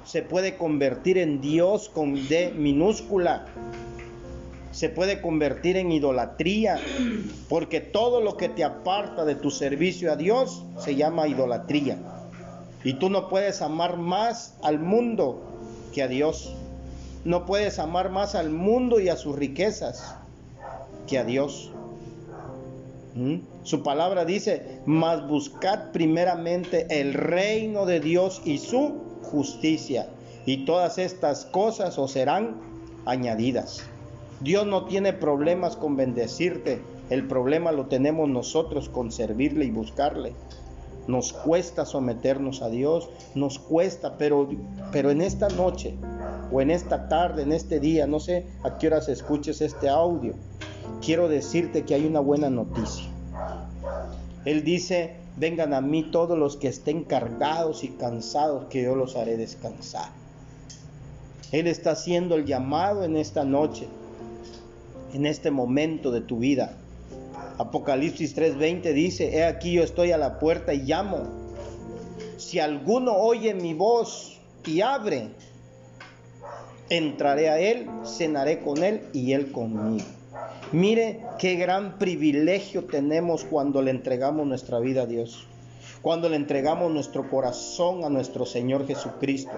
se 0.04 0.22
puede 0.22 0.56
convertir 0.56 1.18
en 1.18 1.40
Dios 1.40 1.88
con 1.88 2.14
D 2.28 2.52
minúscula. 2.56 3.46
Se 4.70 4.88
puede 4.88 5.20
convertir 5.20 5.76
en 5.76 5.90
idolatría, 5.90 6.78
porque 7.48 7.80
todo 7.80 8.20
lo 8.20 8.36
que 8.36 8.48
te 8.48 8.64
aparta 8.64 9.24
de 9.24 9.34
tu 9.34 9.50
servicio 9.50 10.12
a 10.12 10.16
Dios 10.16 10.64
se 10.78 10.94
llama 10.94 11.26
idolatría. 11.26 12.17
Y 12.88 12.94
tú 12.94 13.10
no 13.10 13.28
puedes 13.28 13.60
amar 13.60 13.98
más 13.98 14.54
al 14.62 14.78
mundo 14.78 15.42
que 15.92 16.02
a 16.02 16.08
Dios. 16.08 16.54
No 17.22 17.44
puedes 17.44 17.78
amar 17.78 18.08
más 18.08 18.34
al 18.34 18.48
mundo 18.48 18.98
y 18.98 19.10
a 19.10 19.16
sus 19.16 19.36
riquezas 19.36 20.16
que 21.06 21.18
a 21.18 21.24
Dios. 21.24 21.70
¿Mm? 23.14 23.40
Su 23.62 23.82
palabra 23.82 24.24
dice, 24.24 24.80
mas 24.86 25.28
buscad 25.28 25.90
primeramente 25.92 26.86
el 26.88 27.12
reino 27.12 27.84
de 27.84 28.00
Dios 28.00 28.40
y 28.46 28.56
su 28.56 28.94
justicia, 29.22 30.08
y 30.46 30.64
todas 30.64 30.96
estas 30.96 31.44
cosas 31.44 31.98
os 31.98 32.12
serán 32.12 32.56
añadidas. 33.04 33.82
Dios 34.40 34.66
no 34.66 34.86
tiene 34.86 35.12
problemas 35.12 35.76
con 35.76 35.94
bendecirte, 35.94 36.80
el 37.10 37.28
problema 37.28 37.70
lo 37.70 37.84
tenemos 37.84 38.30
nosotros 38.30 38.88
con 38.88 39.12
servirle 39.12 39.66
y 39.66 39.70
buscarle. 39.72 40.32
Nos 41.08 41.32
cuesta 41.32 41.86
someternos 41.86 42.62
a 42.62 42.68
Dios, 42.68 43.08
nos 43.34 43.58
cuesta, 43.58 44.18
pero, 44.18 44.48
pero 44.92 45.10
en 45.10 45.22
esta 45.22 45.48
noche 45.48 45.96
o 46.52 46.60
en 46.60 46.70
esta 46.70 47.08
tarde, 47.08 47.42
en 47.42 47.52
este 47.52 47.80
día, 47.80 48.06
no 48.06 48.20
sé 48.20 48.46
a 48.62 48.76
qué 48.76 48.88
horas 48.88 49.08
escuches 49.08 49.62
este 49.62 49.88
audio, 49.88 50.34
quiero 51.04 51.28
decirte 51.28 51.84
que 51.84 51.94
hay 51.94 52.06
una 52.06 52.20
buena 52.20 52.50
noticia. 52.50 53.06
Él 54.44 54.64
dice, 54.64 55.16
vengan 55.38 55.72
a 55.72 55.80
mí 55.80 56.10
todos 56.10 56.38
los 56.38 56.56
que 56.56 56.68
estén 56.68 57.04
cargados 57.04 57.84
y 57.84 57.88
cansados, 57.88 58.66
que 58.66 58.82
yo 58.82 58.94
los 58.94 59.16
haré 59.16 59.38
descansar. 59.38 60.10
Él 61.52 61.66
está 61.66 61.92
haciendo 61.92 62.34
el 62.34 62.44
llamado 62.44 63.04
en 63.04 63.16
esta 63.16 63.44
noche, 63.44 63.88
en 65.14 65.24
este 65.24 65.50
momento 65.50 66.10
de 66.10 66.20
tu 66.20 66.38
vida. 66.38 66.76
Apocalipsis 67.58 68.36
3:20 68.36 68.92
dice, 68.92 69.36
he 69.36 69.44
aquí 69.44 69.72
yo 69.72 69.82
estoy 69.82 70.12
a 70.12 70.18
la 70.18 70.38
puerta 70.38 70.72
y 70.74 70.82
llamo. 70.82 71.24
Si 72.36 72.60
alguno 72.60 73.14
oye 73.14 73.52
mi 73.54 73.74
voz 73.74 74.38
y 74.64 74.80
abre, 74.80 75.30
entraré 76.88 77.48
a 77.48 77.58
él, 77.58 77.88
cenaré 78.04 78.60
con 78.60 78.82
él 78.84 79.02
y 79.12 79.32
él 79.32 79.50
conmigo. 79.50 80.06
Mire 80.70 81.20
qué 81.38 81.56
gran 81.56 81.98
privilegio 81.98 82.84
tenemos 82.84 83.44
cuando 83.44 83.82
le 83.82 83.90
entregamos 83.90 84.46
nuestra 84.46 84.78
vida 84.78 85.02
a 85.02 85.06
Dios, 85.06 85.46
cuando 86.00 86.28
le 86.28 86.36
entregamos 86.36 86.92
nuestro 86.92 87.28
corazón 87.28 88.04
a 88.04 88.08
nuestro 88.08 88.46
Señor 88.46 88.86
Jesucristo, 88.86 89.52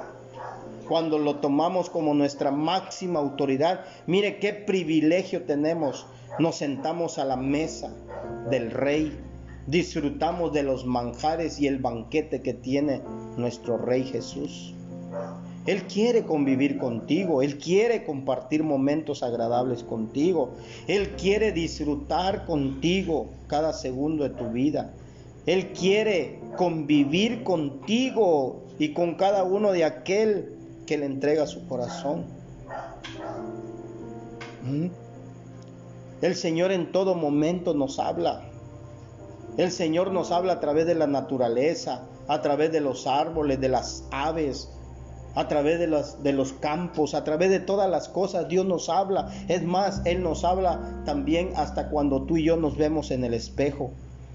cuando 0.90 1.20
lo 1.20 1.36
tomamos 1.36 1.88
como 1.88 2.14
nuestra 2.14 2.50
máxima 2.50 3.20
autoridad. 3.20 3.84
Mire 4.08 4.40
qué 4.40 4.52
privilegio 4.52 5.44
tenemos. 5.44 6.04
Nos 6.40 6.56
sentamos 6.56 7.20
a 7.20 7.24
la 7.24 7.36
mesa 7.36 7.94
del 8.50 8.72
Rey, 8.72 9.16
disfrutamos 9.68 10.52
de 10.52 10.64
los 10.64 10.84
manjares 10.84 11.60
y 11.60 11.68
el 11.68 11.78
banquete 11.78 12.42
que 12.42 12.54
tiene 12.54 13.02
nuestro 13.36 13.78
Rey 13.78 14.02
Jesús. 14.02 14.74
Él 15.64 15.84
quiere 15.84 16.24
convivir 16.24 16.76
contigo, 16.76 17.40
Él 17.40 17.58
quiere 17.58 18.04
compartir 18.04 18.64
momentos 18.64 19.22
agradables 19.22 19.84
contigo, 19.84 20.54
Él 20.88 21.10
quiere 21.10 21.52
disfrutar 21.52 22.46
contigo 22.46 23.28
cada 23.46 23.72
segundo 23.72 24.24
de 24.24 24.30
tu 24.30 24.48
vida. 24.48 24.92
Él 25.46 25.68
quiere 25.68 26.40
convivir 26.56 27.44
contigo 27.44 28.64
y 28.80 28.92
con 28.92 29.14
cada 29.14 29.44
uno 29.44 29.70
de 29.70 29.84
aquel 29.84 30.56
que 30.90 30.98
le 30.98 31.06
entrega 31.06 31.46
su 31.46 31.68
corazón. 31.68 32.24
¿Mm? 34.64 34.88
El 36.20 36.34
Señor 36.34 36.72
en 36.72 36.90
todo 36.90 37.14
momento 37.14 37.74
nos 37.74 38.00
habla. 38.00 38.42
El 39.56 39.70
Señor 39.70 40.10
nos 40.10 40.32
habla 40.32 40.54
a 40.54 40.58
través 40.58 40.86
de 40.86 40.96
la 40.96 41.06
naturaleza, 41.06 42.08
a 42.26 42.42
través 42.42 42.72
de 42.72 42.80
los 42.80 43.06
árboles, 43.06 43.60
de 43.60 43.68
las 43.68 44.02
aves, 44.10 44.68
a 45.36 45.46
través 45.46 45.78
de 45.78 45.86
los, 45.86 46.24
de 46.24 46.32
los 46.32 46.54
campos, 46.54 47.14
a 47.14 47.22
través 47.22 47.50
de 47.50 47.60
todas 47.60 47.88
las 47.88 48.08
cosas, 48.08 48.48
Dios 48.48 48.66
nos 48.66 48.88
habla. 48.88 49.32
Es 49.46 49.62
más, 49.62 50.02
Él 50.06 50.24
nos 50.24 50.42
habla 50.42 51.04
también 51.04 51.52
hasta 51.54 51.88
cuando 51.88 52.22
tú 52.22 52.36
y 52.36 52.42
yo 52.42 52.56
nos 52.56 52.76
vemos 52.76 53.12
en 53.12 53.22
el 53.22 53.32
espejo. 53.32 53.92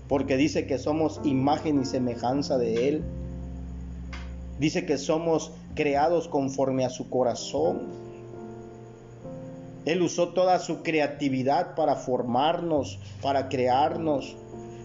porque 0.08 0.38
dice 0.38 0.68
que 0.68 0.78
somos 0.78 1.20
imagen 1.26 1.82
y 1.82 1.86
semejanza 1.86 2.58
de 2.58 2.88
Él. 2.88 3.04
Dice 4.58 4.86
que 4.86 4.98
somos 4.98 5.52
creados 5.76 6.28
conforme 6.28 6.86
a 6.86 6.90
su 6.90 7.10
corazón. 7.10 7.82
Él 9.86 10.02
usó 10.02 10.30
toda 10.30 10.58
su 10.58 10.82
creatividad 10.82 11.76
para 11.76 11.96
formarnos, 11.96 12.98
para 13.22 13.50
crearnos. 13.50 14.36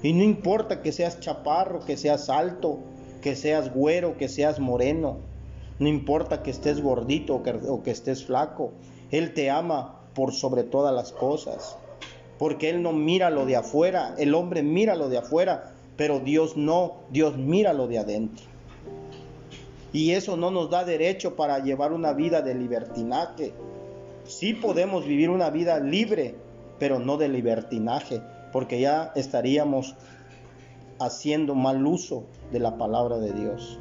Y 0.03 0.13
no 0.13 0.23
importa 0.23 0.83
que 0.83 0.93
seas 0.93 1.21
chaparro, 1.21 1.81
que 1.81 1.97
seas 1.97 2.29
alto, 2.29 2.81
que 3.23 3.35
seas 3.35 3.73
güero, 3.73 4.19
que 4.19 4.29
seas 4.29 4.59
moreno. 4.61 5.19
No 5.79 5.89
importa 5.89 6.43
que 6.43 6.51
estés 6.51 6.83
gordito 6.83 7.37
o 7.37 7.83
que, 7.83 7.91
estés 7.91 8.27
flaco. 8.27 8.73
Él 9.11 9.33
te 9.33 9.49
ama 9.49 10.01
por 10.15 10.33
sobre 10.33 10.65
todas 10.65 10.95
las 10.95 11.13
cosas. 11.13 11.79
Porque 12.39 12.69
Él 12.69 12.83
no 12.83 12.93
mira 12.93 13.31
lo 13.31 13.47
de 13.47 13.57
afuera. 13.57 14.15
El 14.19 14.35
hombre 14.35 14.63
mira 14.63 14.97
lo 14.97 15.09
de 15.09 15.19
afuera. 15.19 15.73
Pero 15.97 16.21
Dios 16.21 16.59
no. 16.59 16.97
Dios 17.11 17.39
mira 17.39 17.73
lo 17.73 17.87
de 17.87 17.99
adentro. 17.99 18.50
Y 19.93 20.13
eso 20.13 20.37
no 20.37 20.51
nos 20.51 20.71
da 20.71 20.85
derecho 20.85 21.35
para 21.37 21.59
llevar 21.59 21.93
una 21.93 22.13
vida 22.13 22.43
de 22.43 22.55
libertinaje. 22.55 23.53
Sí 24.25 24.55
podemos 24.55 25.05
vivir 25.07 25.31
una 25.31 25.51
vida 25.51 25.81
libre, 25.81 26.37
pero 26.79 26.99
no 26.99 27.17
de 27.17 27.29
libertinaje, 27.29 28.23
porque 28.53 28.81
ya 28.81 29.13
estaríamos 29.17 29.97
haciendo 31.01 31.55
mal 31.55 31.85
uso 31.87 32.25
de 32.53 32.61
la 32.61 32.77
palabra 32.77 33.19
de 33.19 33.33
Dios. 33.33 33.79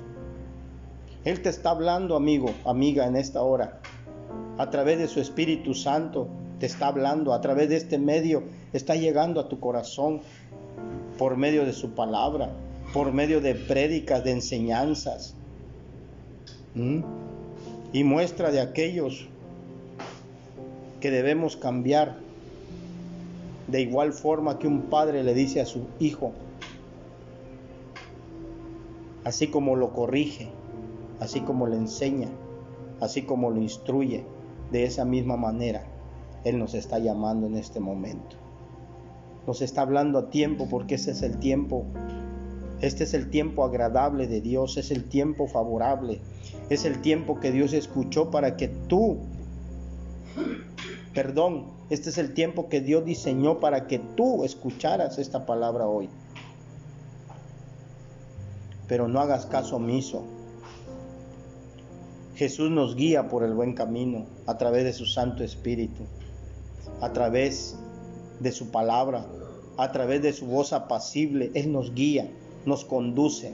Él 1.26 1.42
te 1.42 1.50
está 1.50 1.72
hablando, 1.72 2.16
amigo, 2.16 2.52
amiga, 2.66 3.06
en 3.06 3.16
esta 3.16 3.42
hora. 3.42 3.80
A 4.58 4.70
través 4.70 4.98
de 5.00 5.08
su 5.08 5.20
Espíritu 5.20 5.74
Santo 5.74 6.28
te 6.60 6.66
está 6.66 6.88
hablando, 6.88 7.34
a 7.34 7.42
través 7.42 7.70
de 7.70 7.78
este 7.78 7.98
medio 7.98 8.44
está 8.74 8.96
llegando 8.96 9.40
a 9.40 9.50
tu 9.50 9.60
corazón 9.60 10.22
por 11.18 11.38
medio 11.38 11.66
de 11.66 11.74
su 11.74 11.92
palabra, 11.92 12.50
por 12.94 13.12
medio 13.12 13.42
de 13.42 13.54
prédicas, 13.54 14.24
de 14.24 14.32
enseñanzas. 14.32 15.36
¿Mm? 16.76 17.02
Y 17.94 18.04
muestra 18.04 18.52
de 18.52 18.62
aquellos 18.62 19.28
que 21.00 21.12
debemos 21.12 21.56
cambiar 21.56 22.18
de 23.68 23.82
igual 23.82 24.14
forma 24.14 24.60
que 24.60 24.68
un 24.68 24.84
padre 24.84 25.24
le 25.24 25.34
dice 25.34 25.62
a 25.62 25.66
su 25.66 25.86
hijo, 26.00 26.32
así 29.24 29.48
como 29.48 29.76
lo 29.76 29.94
corrige, 29.94 30.50
así 31.20 31.42
como 31.42 31.68
le 31.68 31.76
enseña, 31.76 32.30
así 33.00 33.24
como 33.24 33.52
lo 33.52 33.62
instruye, 33.62 34.24
de 34.72 34.84
esa 34.84 35.06
misma 35.06 35.38
manera 35.38 35.84
Él 36.44 36.60
nos 36.60 36.74
está 36.74 37.00
llamando 37.00 37.48
en 37.48 37.56
este 37.56 37.80
momento. 37.80 38.36
Nos 39.48 39.62
está 39.62 39.82
hablando 39.82 40.20
a 40.20 40.30
tiempo 40.30 40.68
porque 40.70 40.96
ese 40.96 41.12
es 41.12 41.22
el 41.22 41.38
tiempo, 41.38 41.86
este 42.82 43.04
es 43.04 43.14
el 43.14 43.30
tiempo 43.30 43.64
agradable 43.64 44.28
de 44.28 44.42
Dios, 44.42 44.78
es 44.78 44.92
el 44.92 45.06
tiempo 45.06 45.48
favorable, 45.48 46.20
es 46.70 46.86
el 46.86 47.02
tiempo 47.02 47.40
que 47.40 47.52
Dios 47.52 47.74
escuchó 47.74 48.32
para 48.32 48.58
que 48.58 48.68
tú 48.68 49.18
Perdón, 51.14 51.66
este 51.90 52.12
es 52.12 52.18
el 52.18 52.34
tiempo 52.34 52.70
que 52.70 52.82
Dios 52.82 53.04
diseñó 53.04 53.60
para 53.60 53.88
que 53.88 54.00
tú 54.00 54.44
escucharas 54.44 55.18
esta 55.18 55.46
palabra 55.46 55.88
hoy. 55.88 56.08
Pero 58.88 59.08
no 59.08 59.20
hagas 59.20 59.46
caso 59.46 59.78
omiso. 59.78 60.24
Jesús 62.36 62.70
nos 62.72 62.96
guía 62.96 63.28
por 63.28 63.44
el 63.44 63.54
buen 63.54 63.74
camino 63.74 64.28
a 64.46 64.58
través 64.58 64.84
de 64.84 64.94
su 64.94 65.06
Santo 65.06 65.44
Espíritu, 65.44 66.04
a 67.02 67.12
través 67.12 67.76
de 68.40 68.52
su 68.52 68.70
palabra, 68.72 69.26
a 69.78 69.92
través 69.92 70.22
de 70.22 70.32
su 70.32 70.46
voz 70.46 70.74
apacible. 70.74 71.52
Él 71.54 71.72
nos 71.72 71.94
guía, 71.94 72.30
nos 72.66 72.86
conduce, 72.86 73.54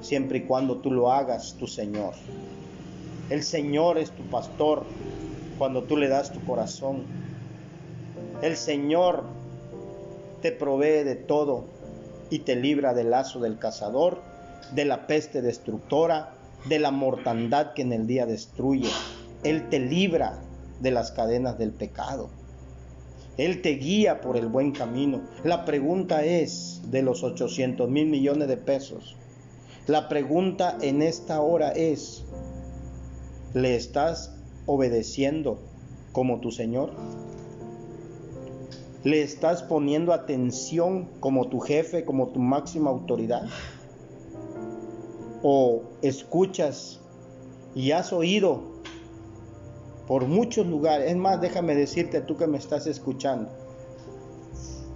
siempre 0.00 0.38
y 0.38 0.42
cuando 0.42 0.78
tú 0.78 0.90
lo 0.90 1.12
hagas, 1.12 1.54
tu 1.58 1.66
Señor. 1.66 2.14
El 3.30 3.42
Señor 3.42 3.98
es 3.98 4.10
tu 4.10 4.22
pastor, 4.24 4.84
cuando 5.58 5.82
tú 5.82 5.96
le 5.96 6.08
das 6.08 6.32
tu 6.32 6.40
corazón. 6.44 7.02
El 8.42 8.56
Señor 8.56 9.24
te 10.40 10.52
provee 10.52 11.04
de 11.04 11.16
todo 11.16 11.64
y 12.30 12.40
te 12.40 12.56
libra 12.56 12.94
del 12.94 13.10
lazo 13.10 13.40
del 13.40 13.58
cazador, 13.58 14.22
de 14.72 14.84
la 14.84 15.06
peste 15.06 15.42
destructora, 15.42 16.34
de 16.68 16.78
la 16.78 16.90
mortandad 16.90 17.72
que 17.74 17.82
en 17.82 17.92
el 17.92 18.06
día 18.06 18.26
destruye. 18.26 18.90
Él 19.42 19.68
te 19.68 19.80
libra 19.80 20.38
de 20.80 20.90
las 20.90 21.10
cadenas 21.10 21.58
del 21.58 21.72
pecado. 21.72 22.30
Él 23.38 23.62
te 23.62 23.70
guía 23.70 24.20
por 24.20 24.36
el 24.36 24.48
buen 24.48 24.72
camino. 24.72 25.22
La 25.44 25.64
pregunta 25.64 26.24
es 26.24 26.82
de 26.90 27.02
los 27.02 27.22
800 27.22 27.88
mil 27.88 28.06
millones 28.06 28.48
de 28.48 28.56
pesos. 28.56 29.16
La 29.86 30.08
pregunta 30.08 30.76
en 30.82 31.00
esta 31.02 31.40
hora 31.40 31.70
es, 31.70 32.24
¿le 33.54 33.76
estás 33.76 34.34
obedeciendo 34.66 35.60
como 36.12 36.40
tu 36.40 36.50
Señor? 36.50 36.90
¿Le 39.04 39.22
estás 39.22 39.62
poniendo 39.62 40.12
atención 40.12 41.08
como 41.20 41.48
tu 41.48 41.60
jefe, 41.60 42.04
como 42.04 42.28
tu 42.30 42.40
máxima 42.40 42.90
autoridad? 42.90 43.48
¿O 45.44 45.82
escuchas 46.02 46.98
y 47.76 47.92
has 47.92 48.12
oído 48.12 48.77
por 50.08 50.26
muchos 50.26 50.66
lugares? 50.66 51.10
Es 51.10 51.16
más, 51.16 51.40
déjame 51.40 51.76
decirte 51.76 52.20
tú 52.22 52.36
que 52.36 52.48
me 52.48 52.58
estás 52.58 52.88
escuchando 52.88 53.48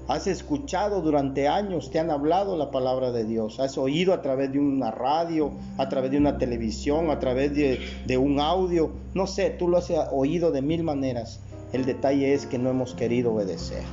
Has 0.09 0.27
escuchado 0.27 1.01
durante 1.01 1.46
años, 1.46 1.90
te 1.90 2.01
han 2.01 2.11
hablado 2.11 2.57
la 2.57 2.72
palabra 2.72 3.12
de 3.12 3.25
Dios. 3.25 3.61
Has 3.61 3.79
oído 3.79 4.12
a 4.12 4.20
través 4.20 4.53
de 4.53 4.59
una 4.59 4.90
radio, 4.90 5.53
a 5.79 5.88
través 5.88 6.11
de 6.11 6.18
una 6.18 6.38
televisión, 6.38 7.11
a 7.11 7.20
través 7.20 7.55
de, 7.55 8.18
un 8.18 8.40
audio. 8.40 8.90
No 9.14 9.29
sé, 9.29 9.51
tú 9.51 9.68
lo 9.68 9.79
has 9.79 9.90
oído 10.11 10.51
de 10.51 10.61
mil 10.61 10.83
maneras. 10.83 11.40
El 11.72 11.85
detalle 11.85 12.35
es 12.35 12.46
que 12.46 12.59
no 12.59 12.68
hemos 12.68 12.94
querido 12.94 13.33
obedecer. 13.33 13.85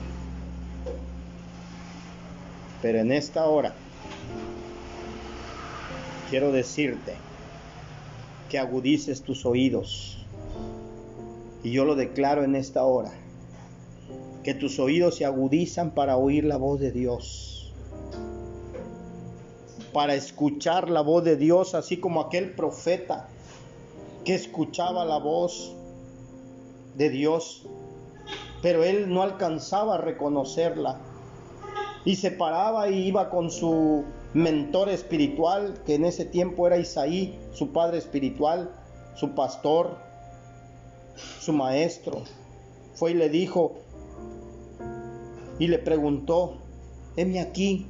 Pero 2.82 3.00
en 3.00 3.12
esta 3.12 3.46
hora 3.46 3.74
quiero 6.30 6.52
decirte 6.52 7.14
que 8.50 8.58
agudices 8.58 9.22
tus 9.22 9.46
oídos. 9.46 10.26
Y 11.63 11.72
yo 11.72 11.86
lo 11.86 11.95
declaro 11.95 12.43
en 12.43 12.56
esta 12.56 12.84
hora 12.84 13.12
que 14.43 14.54
tus 14.54 14.80
oídos 14.80 15.15
se 15.15 15.26
agudizan 15.26 15.91
para 15.91 16.17
oír 16.17 16.45
la 16.45 16.58
voz 16.58 16.80
de 16.80 16.91
Dios, 16.91 17.74
para 19.91 20.15
escuchar 20.15 20.89
la 20.89 21.02
voz 21.02 21.24
de 21.24 21.36
Dios, 21.36 21.76
así 21.76 21.98
como 21.98 22.22
aquel 22.22 22.52
profeta 22.52 23.28
que 24.24 24.36
escuchaba 24.36 25.04
la 25.06 25.17
voz 25.17 25.76
de 26.95 27.10
Dios, 27.10 27.65
pero 28.62 28.84
él 28.84 29.13
no 29.13 29.22
alcanzaba 29.24 29.95
a 29.95 29.98
reconocerla 29.98 31.00
y 32.06 32.15
se 32.15 32.32
paraba 32.32 32.89
y 32.89 33.08
iba 33.08 33.30
con 33.30 33.52
su 33.52 34.06
mentor 34.34 34.89
espiritual, 34.89 35.82
que 35.86 35.95
en 35.95 36.06
ese 36.06 36.26
tiempo 36.26 36.67
era 36.67 36.78
Isaí, 36.78 37.38
su 37.54 37.72
padre 37.72 37.98
espiritual, 37.98 38.72
su 39.15 39.32
pastor, 39.32 39.98
su 41.40 41.54
maestro. 41.54 42.24
Fue 42.96 43.12
y 43.12 43.14
le 43.14 43.30
dijo, 43.30 43.76
y 45.60 45.68
le 45.68 45.80
preguntó, 45.80 46.58
heme 47.16 47.40
aquí. 47.40 47.88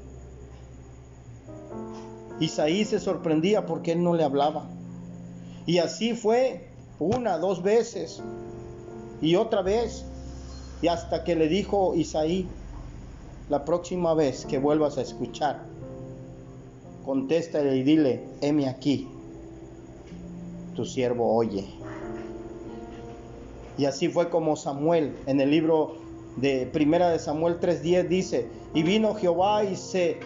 Isaí 2.40 2.86
se 2.86 3.00
sorprendía 3.00 3.66
porque 3.66 3.92
él 3.92 4.04
no 4.04 4.16
le 4.16 4.24
hablaba. 4.24 4.70
Y 5.66 5.78
así 5.78 6.14
fue 6.14 6.68
una, 7.00 7.38
dos 7.38 7.62
veces 7.62 8.22
y 9.22 9.36
otra 9.36 9.62
vez. 9.62 10.06
Y 10.82 10.88
hasta 10.88 11.24
que 11.24 11.36
le 11.36 11.48
dijo 11.48 11.94
Isaí, 11.96 12.48
la 13.50 13.66
próxima 13.66 14.14
vez 14.14 14.46
que 14.46 14.58
vuelvas 14.58 14.98
a 14.98 15.02
escuchar, 15.02 15.64
contéstale 17.06 17.76
y 17.76 17.84
dile, 17.84 18.24
heme 18.42 18.70
aquí, 18.70 19.08
tu 20.76 20.86
siervo 20.86 21.36
oye. 21.36 21.68
Y 23.80 23.86
así 23.86 24.10
fue 24.10 24.30
como 24.30 24.58
Samuel 24.58 25.16
en 25.26 25.40
el 25.40 25.52
libro 25.52 25.94
de 26.36 26.66
Primera 26.66 27.12
de 27.12 27.18
Samuel 27.18 27.62
3:10 27.62 28.10
dice, 28.10 28.50
y 28.74 28.84
vino 28.84 29.16
Jehová 29.16 29.64
y 29.64 29.78
se 29.78 30.20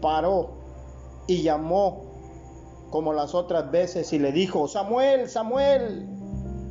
paró 0.00 0.50
y 1.26 1.42
llamó 1.42 2.04
como 2.90 3.12
las 3.12 3.34
otras 3.34 3.68
veces 3.72 4.12
y 4.12 4.20
le 4.20 4.30
dijo, 4.30 4.68
Samuel, 4.68 5.28
Samuel. 5.28 6.06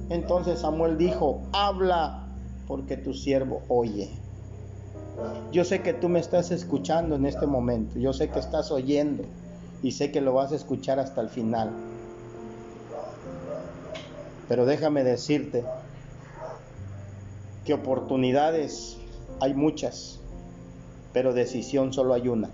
Entonces 0.09 0.59
Samuel 0.59 0.97
dijo, 0.97 1.41
habla 1.51 2.29
porque 2.65 2.95
tu 2.95 3.13
siervo 3.13 3.61
oye. 3.67 4.09
Yo 5.51 5.65
sé 5.65 5.81
que 5.81 5.91
tú 5.93 6.07
me 6.07 6.21
estás 6.21 6.51
escuchando 6.51 7.17
en 7.17 7.25
este 7.25 7.45
momento, 7.45 7.99
yo 7.99 8.13
sé 8.13 8.29
que 8.29 8.39
estás 8.39 8.71
oyendo 8.71 9.23
y 9.83 9.91
sé 9.91 10.09
que 10.09 10.21
lo 10.21 10.33
vas 10.33 10.53
a 10.53 10.55
escuchar 10.55 10.99
hasta 10.99 11.19
el 11.19 11.27
final. 11.27 11.88
Pero 14.49 14.65
déjame 14.65 15.05
decirte 15.05 15.63
oportunidades 17.73 18.97
hay 19.39 19.53
muchas, 19.53 20.19
pero 21.13 21.33
decisión 21.33 21.93
solo 21.93 22.13
hay 22.13 22.27
una. 22.27 22.49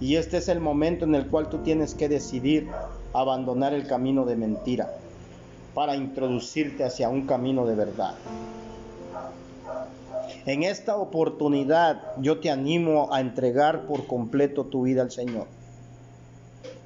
Y 0.00 0.16
este 0.16 0.38
es 0.38 0.48
el 0.48 0.60
momento 0.60 1.04
en 1.04 1.14
el 1.14 1.28
cual 1.28 1.48
tú 1.48 1.58
tienes 1.58 1.94
que 1.94 2.08
decidir 2.08 2.68
abandonar 3.12 3.74
el 3.74 3.86
camino 3.86 4.24
de 4.24 4.36
mentira 4.36 4.90
para 5.74 5.96
introducirte 5.96 6.84
hacia 6.84 7.08
un 7.08 7.26
camino 7.26 7.66
de 7.66 7.74
verdad. 7.74 8.14
En 10.46 10.62
esta 10.62 10.96
oportunidad 10.96 12.02
yo 12.18 12.40
te 12.40 12.50
animo 12.50 13.12
a 13.12 13.20
entregar 13.20 13.86
por 13.86 14.06
completo 14.06 14.64
tu 14.64 14.82
vida 14.82 15.02
al 15.02 15.10
Señor. 15.10 15.46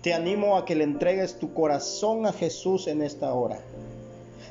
Te 0.03 0.15
animo 0.15 0.57
a 0.57 0.65
que 0.65 0.77
le 0.77 0.85
entregues 0.85 1.39
tu 1.39 1.53
corazón 1.53 2.25
a 2.27 2.33
Jesús 2.33 2.87
en 2.87 3.03
esta 3.03 3.35
hora. 3.35 3.59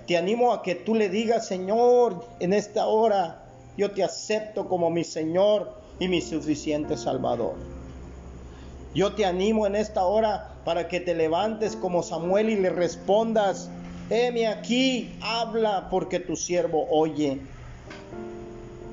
Te 0.05 0.17
animo 0.17 0.51
a 0.51 0.61
que 0.61 0.75
tú 0.75 0.93
le 0.93 1.09
digas, 1.09 1.47
Señor, 1.47 2.25
en 2.39 2.53
esta 2.53 2.87
hora 2.87 3.45
yo 3.77 3.91
te 3.91 4.03
acepto 4.03 4.67
como 4.67 4.89
mi 4.89 5.03
Señor 5.03 5.73
y 5.99 6.07
mi 6.07 6.21
suficiente 6.21 6.97
Salvador. 6.97 7.55
Yo 8.93 9.13
te 9.13 9.25
animo 9.25 9.67
en 9.67 9.75
esta 9.75 10.05
hora 10.05 10.53
para 10.65 10.87
que 10.87 10.99
te 10.99 11.15
levantes 11.15 11.75
como 11.75 12.03
Samuel 12.03 12.49
y 12.49 12.55
le 12.55 12.69
respondas, 12.69 13.69
heme 14.09 14.47
aquí, 14.47 15.15
habla 15.21 15.87
porque 15.89 16.19
tu 16.19 16.35
siervo 16.35 16.87
oye. 16.89 17.39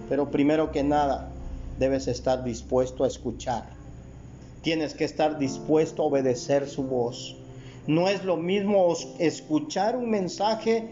Pero 0.09 0.31
primero 0.31 0.71
que 0.71 0.85
nada, 0.85 1.31
debes 1.79 2.07
estar 2.07 2.45
dispuesto 2.45 3.05
a 3.05 3.09
escuchar. 3.09 3.74
Tienes 4.65 4.95
que 4.95 5.05
estar 5.05 5.39
dispuesto 5.39 6.03
a 6.03 6.07
obedecer 6.07 6.67
su 6.67 6.85
voz. 6.85 7.37
No 7.87 8.09
es 8.09 8.25
lo 8.25 8.39
mismo 8.39 8.95
escuchar 9.19 9.95
un 9.95 10.09
mensaje 10.09 10.89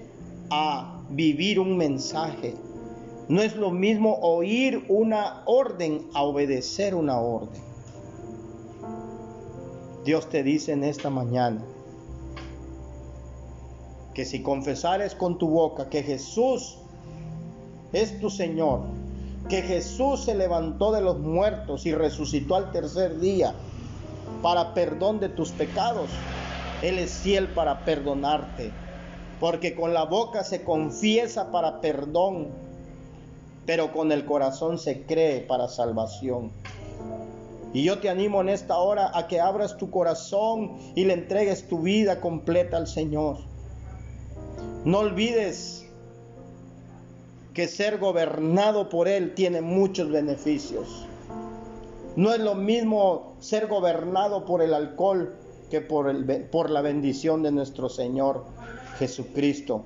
a 0.51 1.03
vivir 1.09 1.59
un 1.59 1.79
mensaje. 1.79 2.55
No 3.29 3.41
es 3.41 3.57
lo 3.57 3.71
mismo 3.71 4.19
oír 4.21 4.85
una 4.91 5.43
orden 5.47 6.07
a 6.13 6.23
obedecer 6.23 6.95
una 6.95 7.19
orden. 7.19 7.63
Dios 10.05 10.29
te 10.29 10.43
dice 10.43 10.73
en 10.73 10.85
esta 10.85 11.09
mañana 11.09 11.65
que 14.13 14.27
si 14.27 14.43
confesares 14.43 15.15
con 15.15 15.39
tu 15.39 15.49
boca 15.49 15.89
que 15.89 16.03
Jesús 16.03 16.77
es 17.95 18.21
tu 18.21 18.29
Señor, 18.29 18.83
que 19.49 19.63
Jesús 19.63 20.25
se 20.25 20.35
levantó 20.35 20.93
de 20.93 21.01
los 21.01 21.19
muertos 21.19 21.87
y 21.87 21.95
resucitó 21.95 22.57
al 22.57 22.71
tercer 22.71 23.19
día 23.21 23.55
para 24.43 24.75
perdón 24.75 25.21
de 25.21 25.29
tus 25.29 25.51
pecados, 25.51 26.11
Él 26.83 26.99
es 26.99 27.13
fiel 27.13 27.49
para 27.49 27.85
perdonarte, 27.85 28.73
porque 29.41 29.75
con 29.75 29.95
la 29.95 30.05
boca 30.05 30.45
se 30.45 30.65
confiesa 30.65 31.51
para 31.51 31.81
perdón, 31.81 32.49
pero 33.67 33.93
con 33.93 34.11
el 34.11 34.25
corazón 34.25 34.79
se 34.79 35.03
cree 35.03 35.41
para 35.41 35.69
salvación. 35.69 36.51
Y 37.73 37.85
yo 37.85 38.01
te 38.01 38.11
animo 38.11 38.41
en 38.41 38.51
esta 38.51 38.77
hora 38.79 39.11
a 39.15 39.29
que 39.29 39.41
abras 39.41 39.79
tu 39.79 39.91
corazón 39.91 40.77
y 40.95 41.05
le 41.05 41.15
entregues 41.15 41.69
tu 41.69 41.81
vida 41.81 42.21
completa 42.21 42.77
al 42.77 42.87
Señor. 42.87 43.39
No 44.85 44.99
olvides 44.99 45.87
que 47.55 47.69
ser 47.69 47.99
gobernado 47.99 48.89
por 48.89 49.09
Él 49.09 49.35
tiene 49.35 49.61
muchos 49.61 50.11
beneficios. 50.11 51.07
No 52.17 52.33
es 52.33 52.41
lo 52.41 52.55
mismo 52.55 53.35
ser 53.41 53.67
gobernado 53.67 54.45
por 54.45 54.63
el 54.63 54.75
alcohol 54.75 55.35
que 55.71 55.81
por, 55.81 56.71
la 56.71 56.83
bendición 56.83 57.43
de 57.43 57.51
nuestro 57.51 57.89
Señor 57.89 58.45
Jesucristo. 58.99 59.85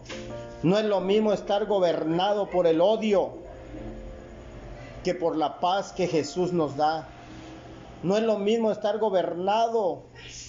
No 0.63 0.79
es 0.79 0.85
lo 0.85 1.01
mismo 1.01 1.33
estar 1.33 1.67
gobernado 1.67 2.51
por 2.51 2.67
el 2.67 2.81
odio 2.81 3.35
que 5.05 5.15
por 5.15 5.37
la 5.37 5.61
paz 5.61 5.93
que 5.93 6.09
Jesús 6.09 6.53
nos 6.53 6.77
da. 6.77 7.09
No 8.03 8.17
es 8.17 8.25
lo 8.25 8.39
mismo 8.39 8.73
estar 8.73 8.99
gobernado 8.99 10.03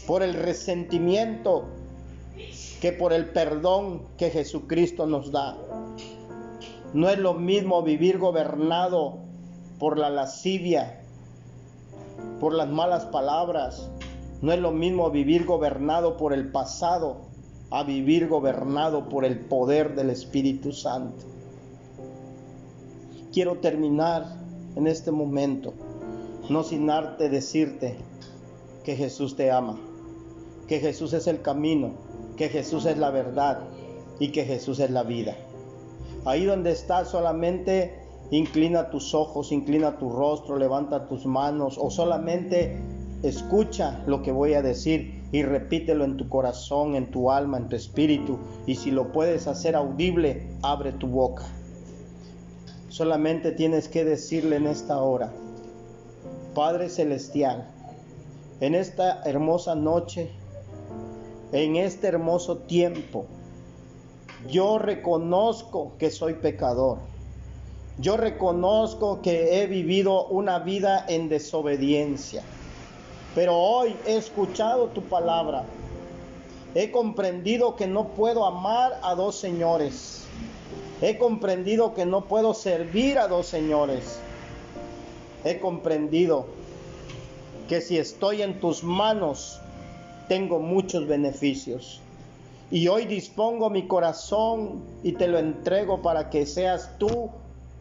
por 0.07 0.23
el 0.23 0.33
resentimiento 0.33 1.65
que 2.81 2.91
por 2.91 3.13
el 3.13 3.25
perdón 3.29 4.07
que 4.17 4.31
Jesucristo 4.31 5.05
nos 5.05 5.31
da. 5.31 5.55
No 6.93 7.09
es 7.09 7.19
lo 7.19 7.33
mismo 7.33 7.83
vivir 7.83 8.17
gobernado 8.17 9.19
por 9.79 9.97
la 9.97 10.09
lascivia, 10.09 11.01
por 12.39 12.53
las 12.53 12.69
malas 12.69 13.05
palabras. 13.05 13.89
No 14.41 14.51
es 14.51 14.59
lo 14.59 14.71
mismo 14.71 15.09
vivir 15.11 15.45
gobernado 15.45 16.17
por 16.17 16.33
el 16.33 16.51
pasado 16.51 17.27
a 17.69 17.83
vivir 17.83 18.27
gobernado 18.27 19.09
por 19.09 19.25
el 19.25 19.39
poder 19.39 19.95
del 19.95 20.09
Espíritu 20.09 20.71
Santo. 20.71 21.25
Quiero 23.33 23.57
terminar 23.59 24.25
en 24.75 24.87
este 24.87 25.11
momento 25.11 25.73
no 26.49 26.63
sin 26.63 26.89
arte 26.89 27.29
decirte 27.29 27.97
que 28.85 28.95
Jesús 28.95 29.35
te 29.35 29.51
ama, 29.51 29.77
que 30.67 30.79
Jesús 30.79 31.11
es 31.13 31.27
el 31.27 31.41
camino, 31.41 31.91
que 32.37 32.47
Jesús 32.47 32.85
es 32.85 32.97
la 32.97 33.09
verdad 33.09 33.59
y 34.19 34.29
que 34.29 34.45
Jesús 34.45 34.79
es 34.79 34.89
la 34.89 35.03
vida. 35.03 35.35
Ahí 36.27 36.43
donde 36.43 36.71
estás 36.71 37.07
solamente 37.07 38.01
inclina 38.31 38.89
tus 38.89 39.13
ojos, 39.13 39.53
inclina 39.53 39.97
tu 39.97 40.09
rostro, 40.09 40.57
levanta 40.57 41.07
tus 41.07 41.25
manos 41.25 41.77
o 41.79 41.89
solamente 41.89 42.77
escucha 43.23 44.03
lo 44.07 44.21
que 44.23 44.33
voy 44.33 44.53
a 44.53 44.61
decir 44.61 45.23
y 45.31 45.43
repítelo 45.43 46.03
en 46.03 46.17
tu 46.17 46.27
corazón, 46.27 46.95
en 46.95 47.11
tu 47.11 47.31
alma, 47.31 47.59
en 47.59 47.69
tu 47.69 47.77
espíritu. 47.77 48.39
Y 48.65 48.75
si 48.75 48.91
lo 48.91 49.13
puedes 49.13 49.47
hacer 49.47 49.77
audible, 49.77 50.49
abre 50.63 50.91
tu 50.91 51.07
boca. 51.07 51.45
Solamente 52.89 53.53
tienes 53.53 53.87
que 53.87 54.03
decirle 54.03 54.57
en 54.57 54.67
esta 54.67 55.01
hora, 55.01 55.31
Padre 56.53 56.89
Celestial, 56.89 57.69
en 58.59 58.75
esta 58.75 59.23
hermosa 59.23 59.75
noche, 59.75 60.29
en 61.53 61.77
este 61.77 62.07
hermoso 62.07 62.57
tiempo, 62.57 63.27
yo 64.49 64.77
reconozco 64.77 65.93
que 65.97 66.11
soy 66.11 66.35
pecador. 66.35 66.99
Yo 67.99 68.17
reconozco 68.17 69.21
que 69.21 69.61
he 69.61 69.67
vivido 69.67 70.27
una 70.27 70.59
vida 70.59 71.05
en 71.07 71.29
desobediencia. 71.29 72.43
Pero 73.33 73.55
hoy 73.55 73.95
he 74.05 74.17
escuchado 74.17 74.87
tu 74.87 75.01
palabra. 75.01 75.65
He 76.75 76.91
comprendido 76.91 77.75
que 77.75 77.87
no 77.87 78.09
puedo 78.09 78.45
amar 78.45 78.99
a 79.01 79.15
dos 79.15 79.35
señores. 79.35 80.25
He 81.01 81.17
comprendido 81.17 81.93
que 81.93 82.05
no 82.05 82.25
puedo 82.25 82.53
servir 82.53 83.17
a 83.17 83.27
dos 83.27 83.47
señores 83.47 84.19
he 85.47 85.59
comprendido 85.59 86.45
que 87.69 87.81
si 87.81 87.97
estoy 87.97 88.41
en 88.41 88.59
tus 88.59 88.83
manos, 88.83 89.59
tengo 90.27 90.59
muchos 90.59 91.07
beneficios. 91.07 92.01
Y 92.69 92.87
hoy 92.87 93.05
dispongo 93.05 93.69
mi 93.69 93.87
corazón 93.87 94.83
y 95.03 95.13
te 95.13 95.27
lo 95.27 95.37
entrego 95.39 96.01
para 96.01 96.29
que 96.29 96.45
seas 96.45 96.91
tú 96.97 97.29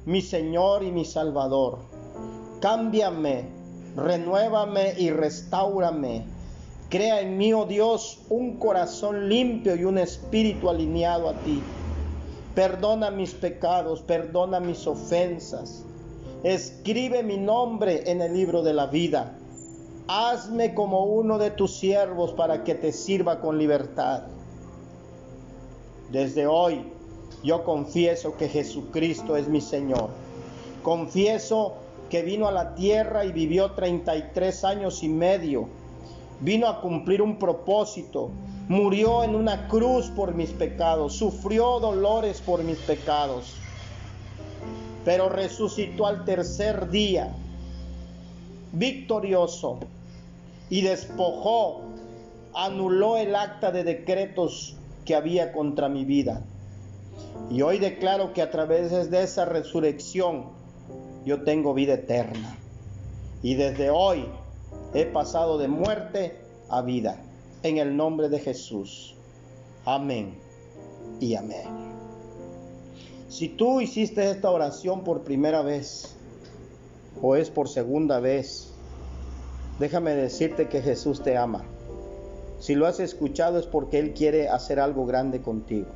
mi 0.05 0.23
Señor 0.23 0.83
y 0.83 0.93
mi 0.93 1.05
Salvador. 1.05 1.79
Cámbiame, 2.61 3.45
renuévame 3.97 4.95
y 4.99 5.11
restaurame. 5.11 6.25
Crea 6.89 7.21
en 7.21 7.37
mí, 7.37 7.53
oh 7.53 7.67
Dios, 7.67 8.21
un 8.29 8.59
corazón 8.59 9.29
limpio 9.29 9.75
y 9.75 9.85
un 9.85 9.99
espíritu 9.99 10.71
alineado 10.71 11.29
a 11.29 11.35
ti. 11.35 11.61
Perdona 12.55 13.11
mis 13.11 13.35
pecados, 13.35 14.03
perdona 14.03 14.61
mis 14.61 14.87
ofensas 14.87 15.85
escribe 16.43 17.25
mi 17.25 17.39
nombre 17.39 18.09
en 18.11 18.23
el 18.23 18.33
libro 18.33 18.63
de 18.63 18.73
la 18.73 18.87
vida. 18.87 19.33
Hazme 20.07 20.75
como 20.75 21.05
uno 21.05 21.39
de 21.39 21.51
tus 21.51 21.77
siervos 21.77 22.33
para 22.33 22.63
que 22.63 22.77
te 22.77 22.93
sirva 22.93 23.41
con 23.41 23.59
libertad. 23.59 24.23
Desde 26.11 26.47
hoy 26.47 26.85
yo 27.43 27.65
confieso 27.65 28.37
que 28.37 28.49
Jesucristo 28.49 29.37
es 29.37 29.49
mi 29.49 29.61
Señor. 29.61 30.11
Confieso 30.83 31.75
que 32.11 32.23
vino 32.23 32.47
a 32.47 32.53
la 32.53 32.75
tierra 32.75 33.25
y 33.25 33.33
vivió 33.33 33.73
33 33.73 34.65
años 34.65 35.03
y 35.03 35.09
medio. 35.09 35.69
Vino 36.41 36.69
a 36.69 36.81
cumplir 36.81 37.23
un 37.23 37.39
propósito. 37.39 38.31
Murió 38.69 39.25
en 39.25 39.35
una 39.35 39.69
cruz 39.69 40.07
por 40.11 40.35
mis 40.35 40.51
pecados. 40.51 41.15
Sufrió 41.15 41.81
dolores 41.81 42.41
por 42.41 42.63
mis 42.63 42.79
pecados 42.79 43.55
pero 45.07 45.29
resucitó 45.29 46.09
al 46.09 46.25
tercer 46.25 46.91
día, 46.91 47.33
victorioso, 48.73 49.79
y 50.69 50.81
despojó, 50.83 51.83
anuló 52.53 53.17
el 53.17 53.37
acta 53.37 53.71
de 53.71 53.85
decretos 53.85 54.75
que 55.07 55.15
había 55.15 55.53
contra 55.53 55.89
mi 55.89 56.05
vida. 56.05 56.45
Y 57.51 57.63
hoy 57.63 57.79
declaro 57.79 58.35
que 58.35 58.43
a 58.43 58.51
través 58.51 59.11
de 59.11 59.23
esa 59.23 59.47
resurrección 59.47 60.51
yo 61.25 61.43
tengo 61.43 61.73
vida 61.73 61.95
eterna. 61.95 62.59
Y 63.43 63.55
desde 63.55 63.89
hoy 63.89 64.27
he 64.93 65.07
pasado 65.07 65.57
de 65.57 65.69
muerte 65.69 66.37
a 66.69 66.83
vida. 66.83 67.23
En 67.63 67.79
el 67.79 67.97
nombre 67.97 68.29
de 68.29 68.39
Jesús. 68.39 69.15
Amén 69.85 70.35
y 71.21 71.35
amén. 71.35 71.97
Si 73.29 73.49
tú 73.49 73.81
hiciste 73.81 74.31
esta 74.31 74.51
oración 74.51 75.03
por 75.03 75.23
primera 75.23 75.63
vez, 75.63 76.17
o 77.21 77.35
es 77.35 77.51
por 77.51 77.69
segunda 77.69 78.21
vez, 78.21 78.73
déjame 79.79 80.15
decirte 80.15 80.69
que 80.69 80.83
Jesús 80.83 81.23
te 81.23 81.37
ama. 81.37 81.65
Si 82.59 82.75
lo 82.75 82.87
has 82.87 83.01
escuchado 83.01 83.59
es 83.59 83.67
porque 83.67 83.99
Él 83.99 84.15
quiere 84.15 84.49
hacer 84.49 84.81
algo 84.81 85.07
grande 85.07 85.41
contigo. 85.41 85.87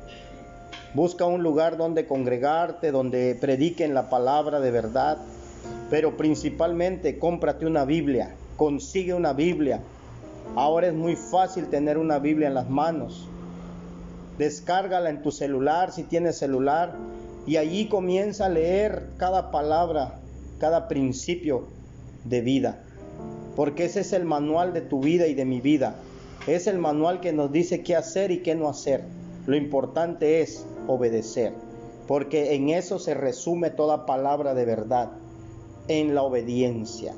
Busca 0.93 1.25
un 1.25 1.41
lugar 1.41 1.77
donde 1.77 2.05
congregarte, 2.05 2.91
donde 2.91 3.37
prediquen 3.39 3.93
la 3.93 4.09
palabra 4.09 4.59
de 4.59 4.71
verdad, 4.71 5.17
pero 5.89 6.17
principalmente 6.17 7.17
cómprate 7.17 7.65
una 7.65 7.85
Biblia, 7.85 8.35
consigue 8.57 9.13
una 9.13 9.33
Biblia. 9.33 9.81
Ahora 10.55 10.87
es 10.87 10.93
muy 10.93 11.15
fácil 11.15 11.67
tener 11.67 11.97
una 11.97 12.19
Biblia 12.19 12.47
en 12.47 12.55
las 12.55 12.69
manos. 12.69 13.27
Descárgala 14.37 15.09
en 15.09 15.21
tu 15.21 15.31
celular 15.31 15.91
si 15.91 16.03
tienes 16.03 16.37
celular 16.37 16.95
y 17.45 17.57
allí 17.57 17.87
comienza 17.87 18.47
a 18.47 18.49
leer 18.49 19.09
cada 19.17 19.49
palabra, 19.49 20.19
cada 20.59 20.87
principio 20.87 21.67
de 22.25 22.41
vida. 22.41 22.83
Porque 23.55 23.85
ese 23.85 24.01
es 24.01 24.13
el 24.13 24.25
manual 24.25 24.73
de 24.73 24.81
tu 24.81 24.99
vida 24.99 25.27
y 25.27 25.35
de 25.35 25.45
mi 25.45 25.61
vida. 25.61 25.95
Es 26.47 26.67
el 26.67 26.79
manual 26.79 27.19
que 27.19 27.33
nos 27.33 27.51
dice 27.51 27.83
qué 27.83 27.95
hacer 27.95 28.31
y 28.31 28.41
qué 28.41 28.55
no 28.55 28.67
hacer. 28.67 29.03
Lo 29.45 29.55
importante 29.55 30.41
es 30.41 30.65
obedecer, 30.87 31.53
porque 32.07 32.55
en 32.55 32.69
eso 32.69 32.99
se 32.99 33.13
resume 33.13 33.69
toda 33.69 34.05
palabra 34.05 34.53
de 34.53 34.65
verdad, 34.65 35.11
en 35.87 36.15
la 36.15 36.23
obediencia. 36.23 37.13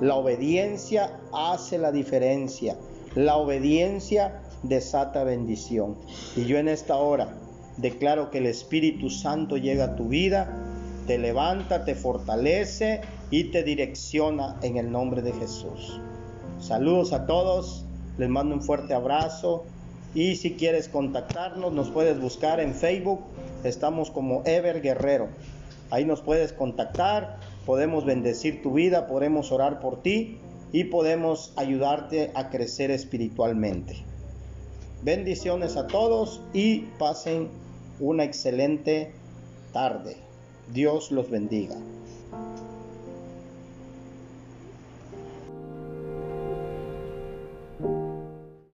La 0.00 0.14
obediencia 0.14 1.18
hace 1.32 1.78
la 1.78 1.92
diferencia. 1.92 2.76
La 3.14 3.36
obediencia 3.36 4.42
desata 4.62 5.24
bendición. 5.24 5.96
Y 6.36 6.44
yo 6.44 6.58
en 6.58 6.68
esta 6.68 6.96
hora 6.96 7.36
declaro 7.78 8.30
que 8.30 8.38
el 8.38 8.46
Espíritu 8.46 9.10
Santo 9.10 9.56
llega 9.56 9.84
a 9.84 9.96
tu 9.96 10.08
vida, 10.08 10.56
te 11.06 11.18
levanta, 11.18 11.84
te 11.84 11.94
fortalece 11.94 13.00
y 13.30 13.44
te 13.50 13.62
direcciona 13.62 14.56
en 14.62 14.76
el 14.76 14.90
nombre 14.90 15.22
de 15.22 15.32
Jesús. 15.32 16.00
Saludos 16.58 17.12
a 17.12 17.26
todos, 17.26 17.87
les 18.18 18.28
mando 18.28 18.54
un 18.54 18.62
fuerte 18.62 18.92
abrazo 18.92 19.64
y 20.14 20.36
si 20.36 20.54
quieres 20.54 20.88
contactarnos, 20.88 21.72
nos 21.72 21.90
puedes 21.90 22.20
buscar 22.20 22.60
en 22.60 22.74
Facebook. 22.74 23.20
Estamos 23.64 24.10
como 24.10 24.42
Ever 24.44 24.82
Guerrero. 24.82 25.28
Ahí 25.90 26.04
nos 26.04 26.20
puedes 26.20 26.52
contactar, 26.52 27.38
podemos 27.64 28.04
bendecir 28.04 28.62
tu 28.62 28.74
vida, 28.74 29.06
podemos 29.06 29.52
orar 29.52 29.80
por 29.80 30.02
ti 30.02 30.38
y 30.72 30.84
podemos 30.84 31.52
ayudarte 31.56 32.30
a 32.34 32.50
crecer 32.50 32.90
espiritualmente. 32.90 33.96
Bendiciones 35.02 35.76
a 35.76 35.86
todos 35.86 36.42
y 36.52 36.80
pasen 36.98 37.48
una 38.00 38.24
excelente 38.24 39.12
tarde. 39.72 40.16
Dios 40.72 41.10
los 41.10 41.30
bendiga. 41.30 41.76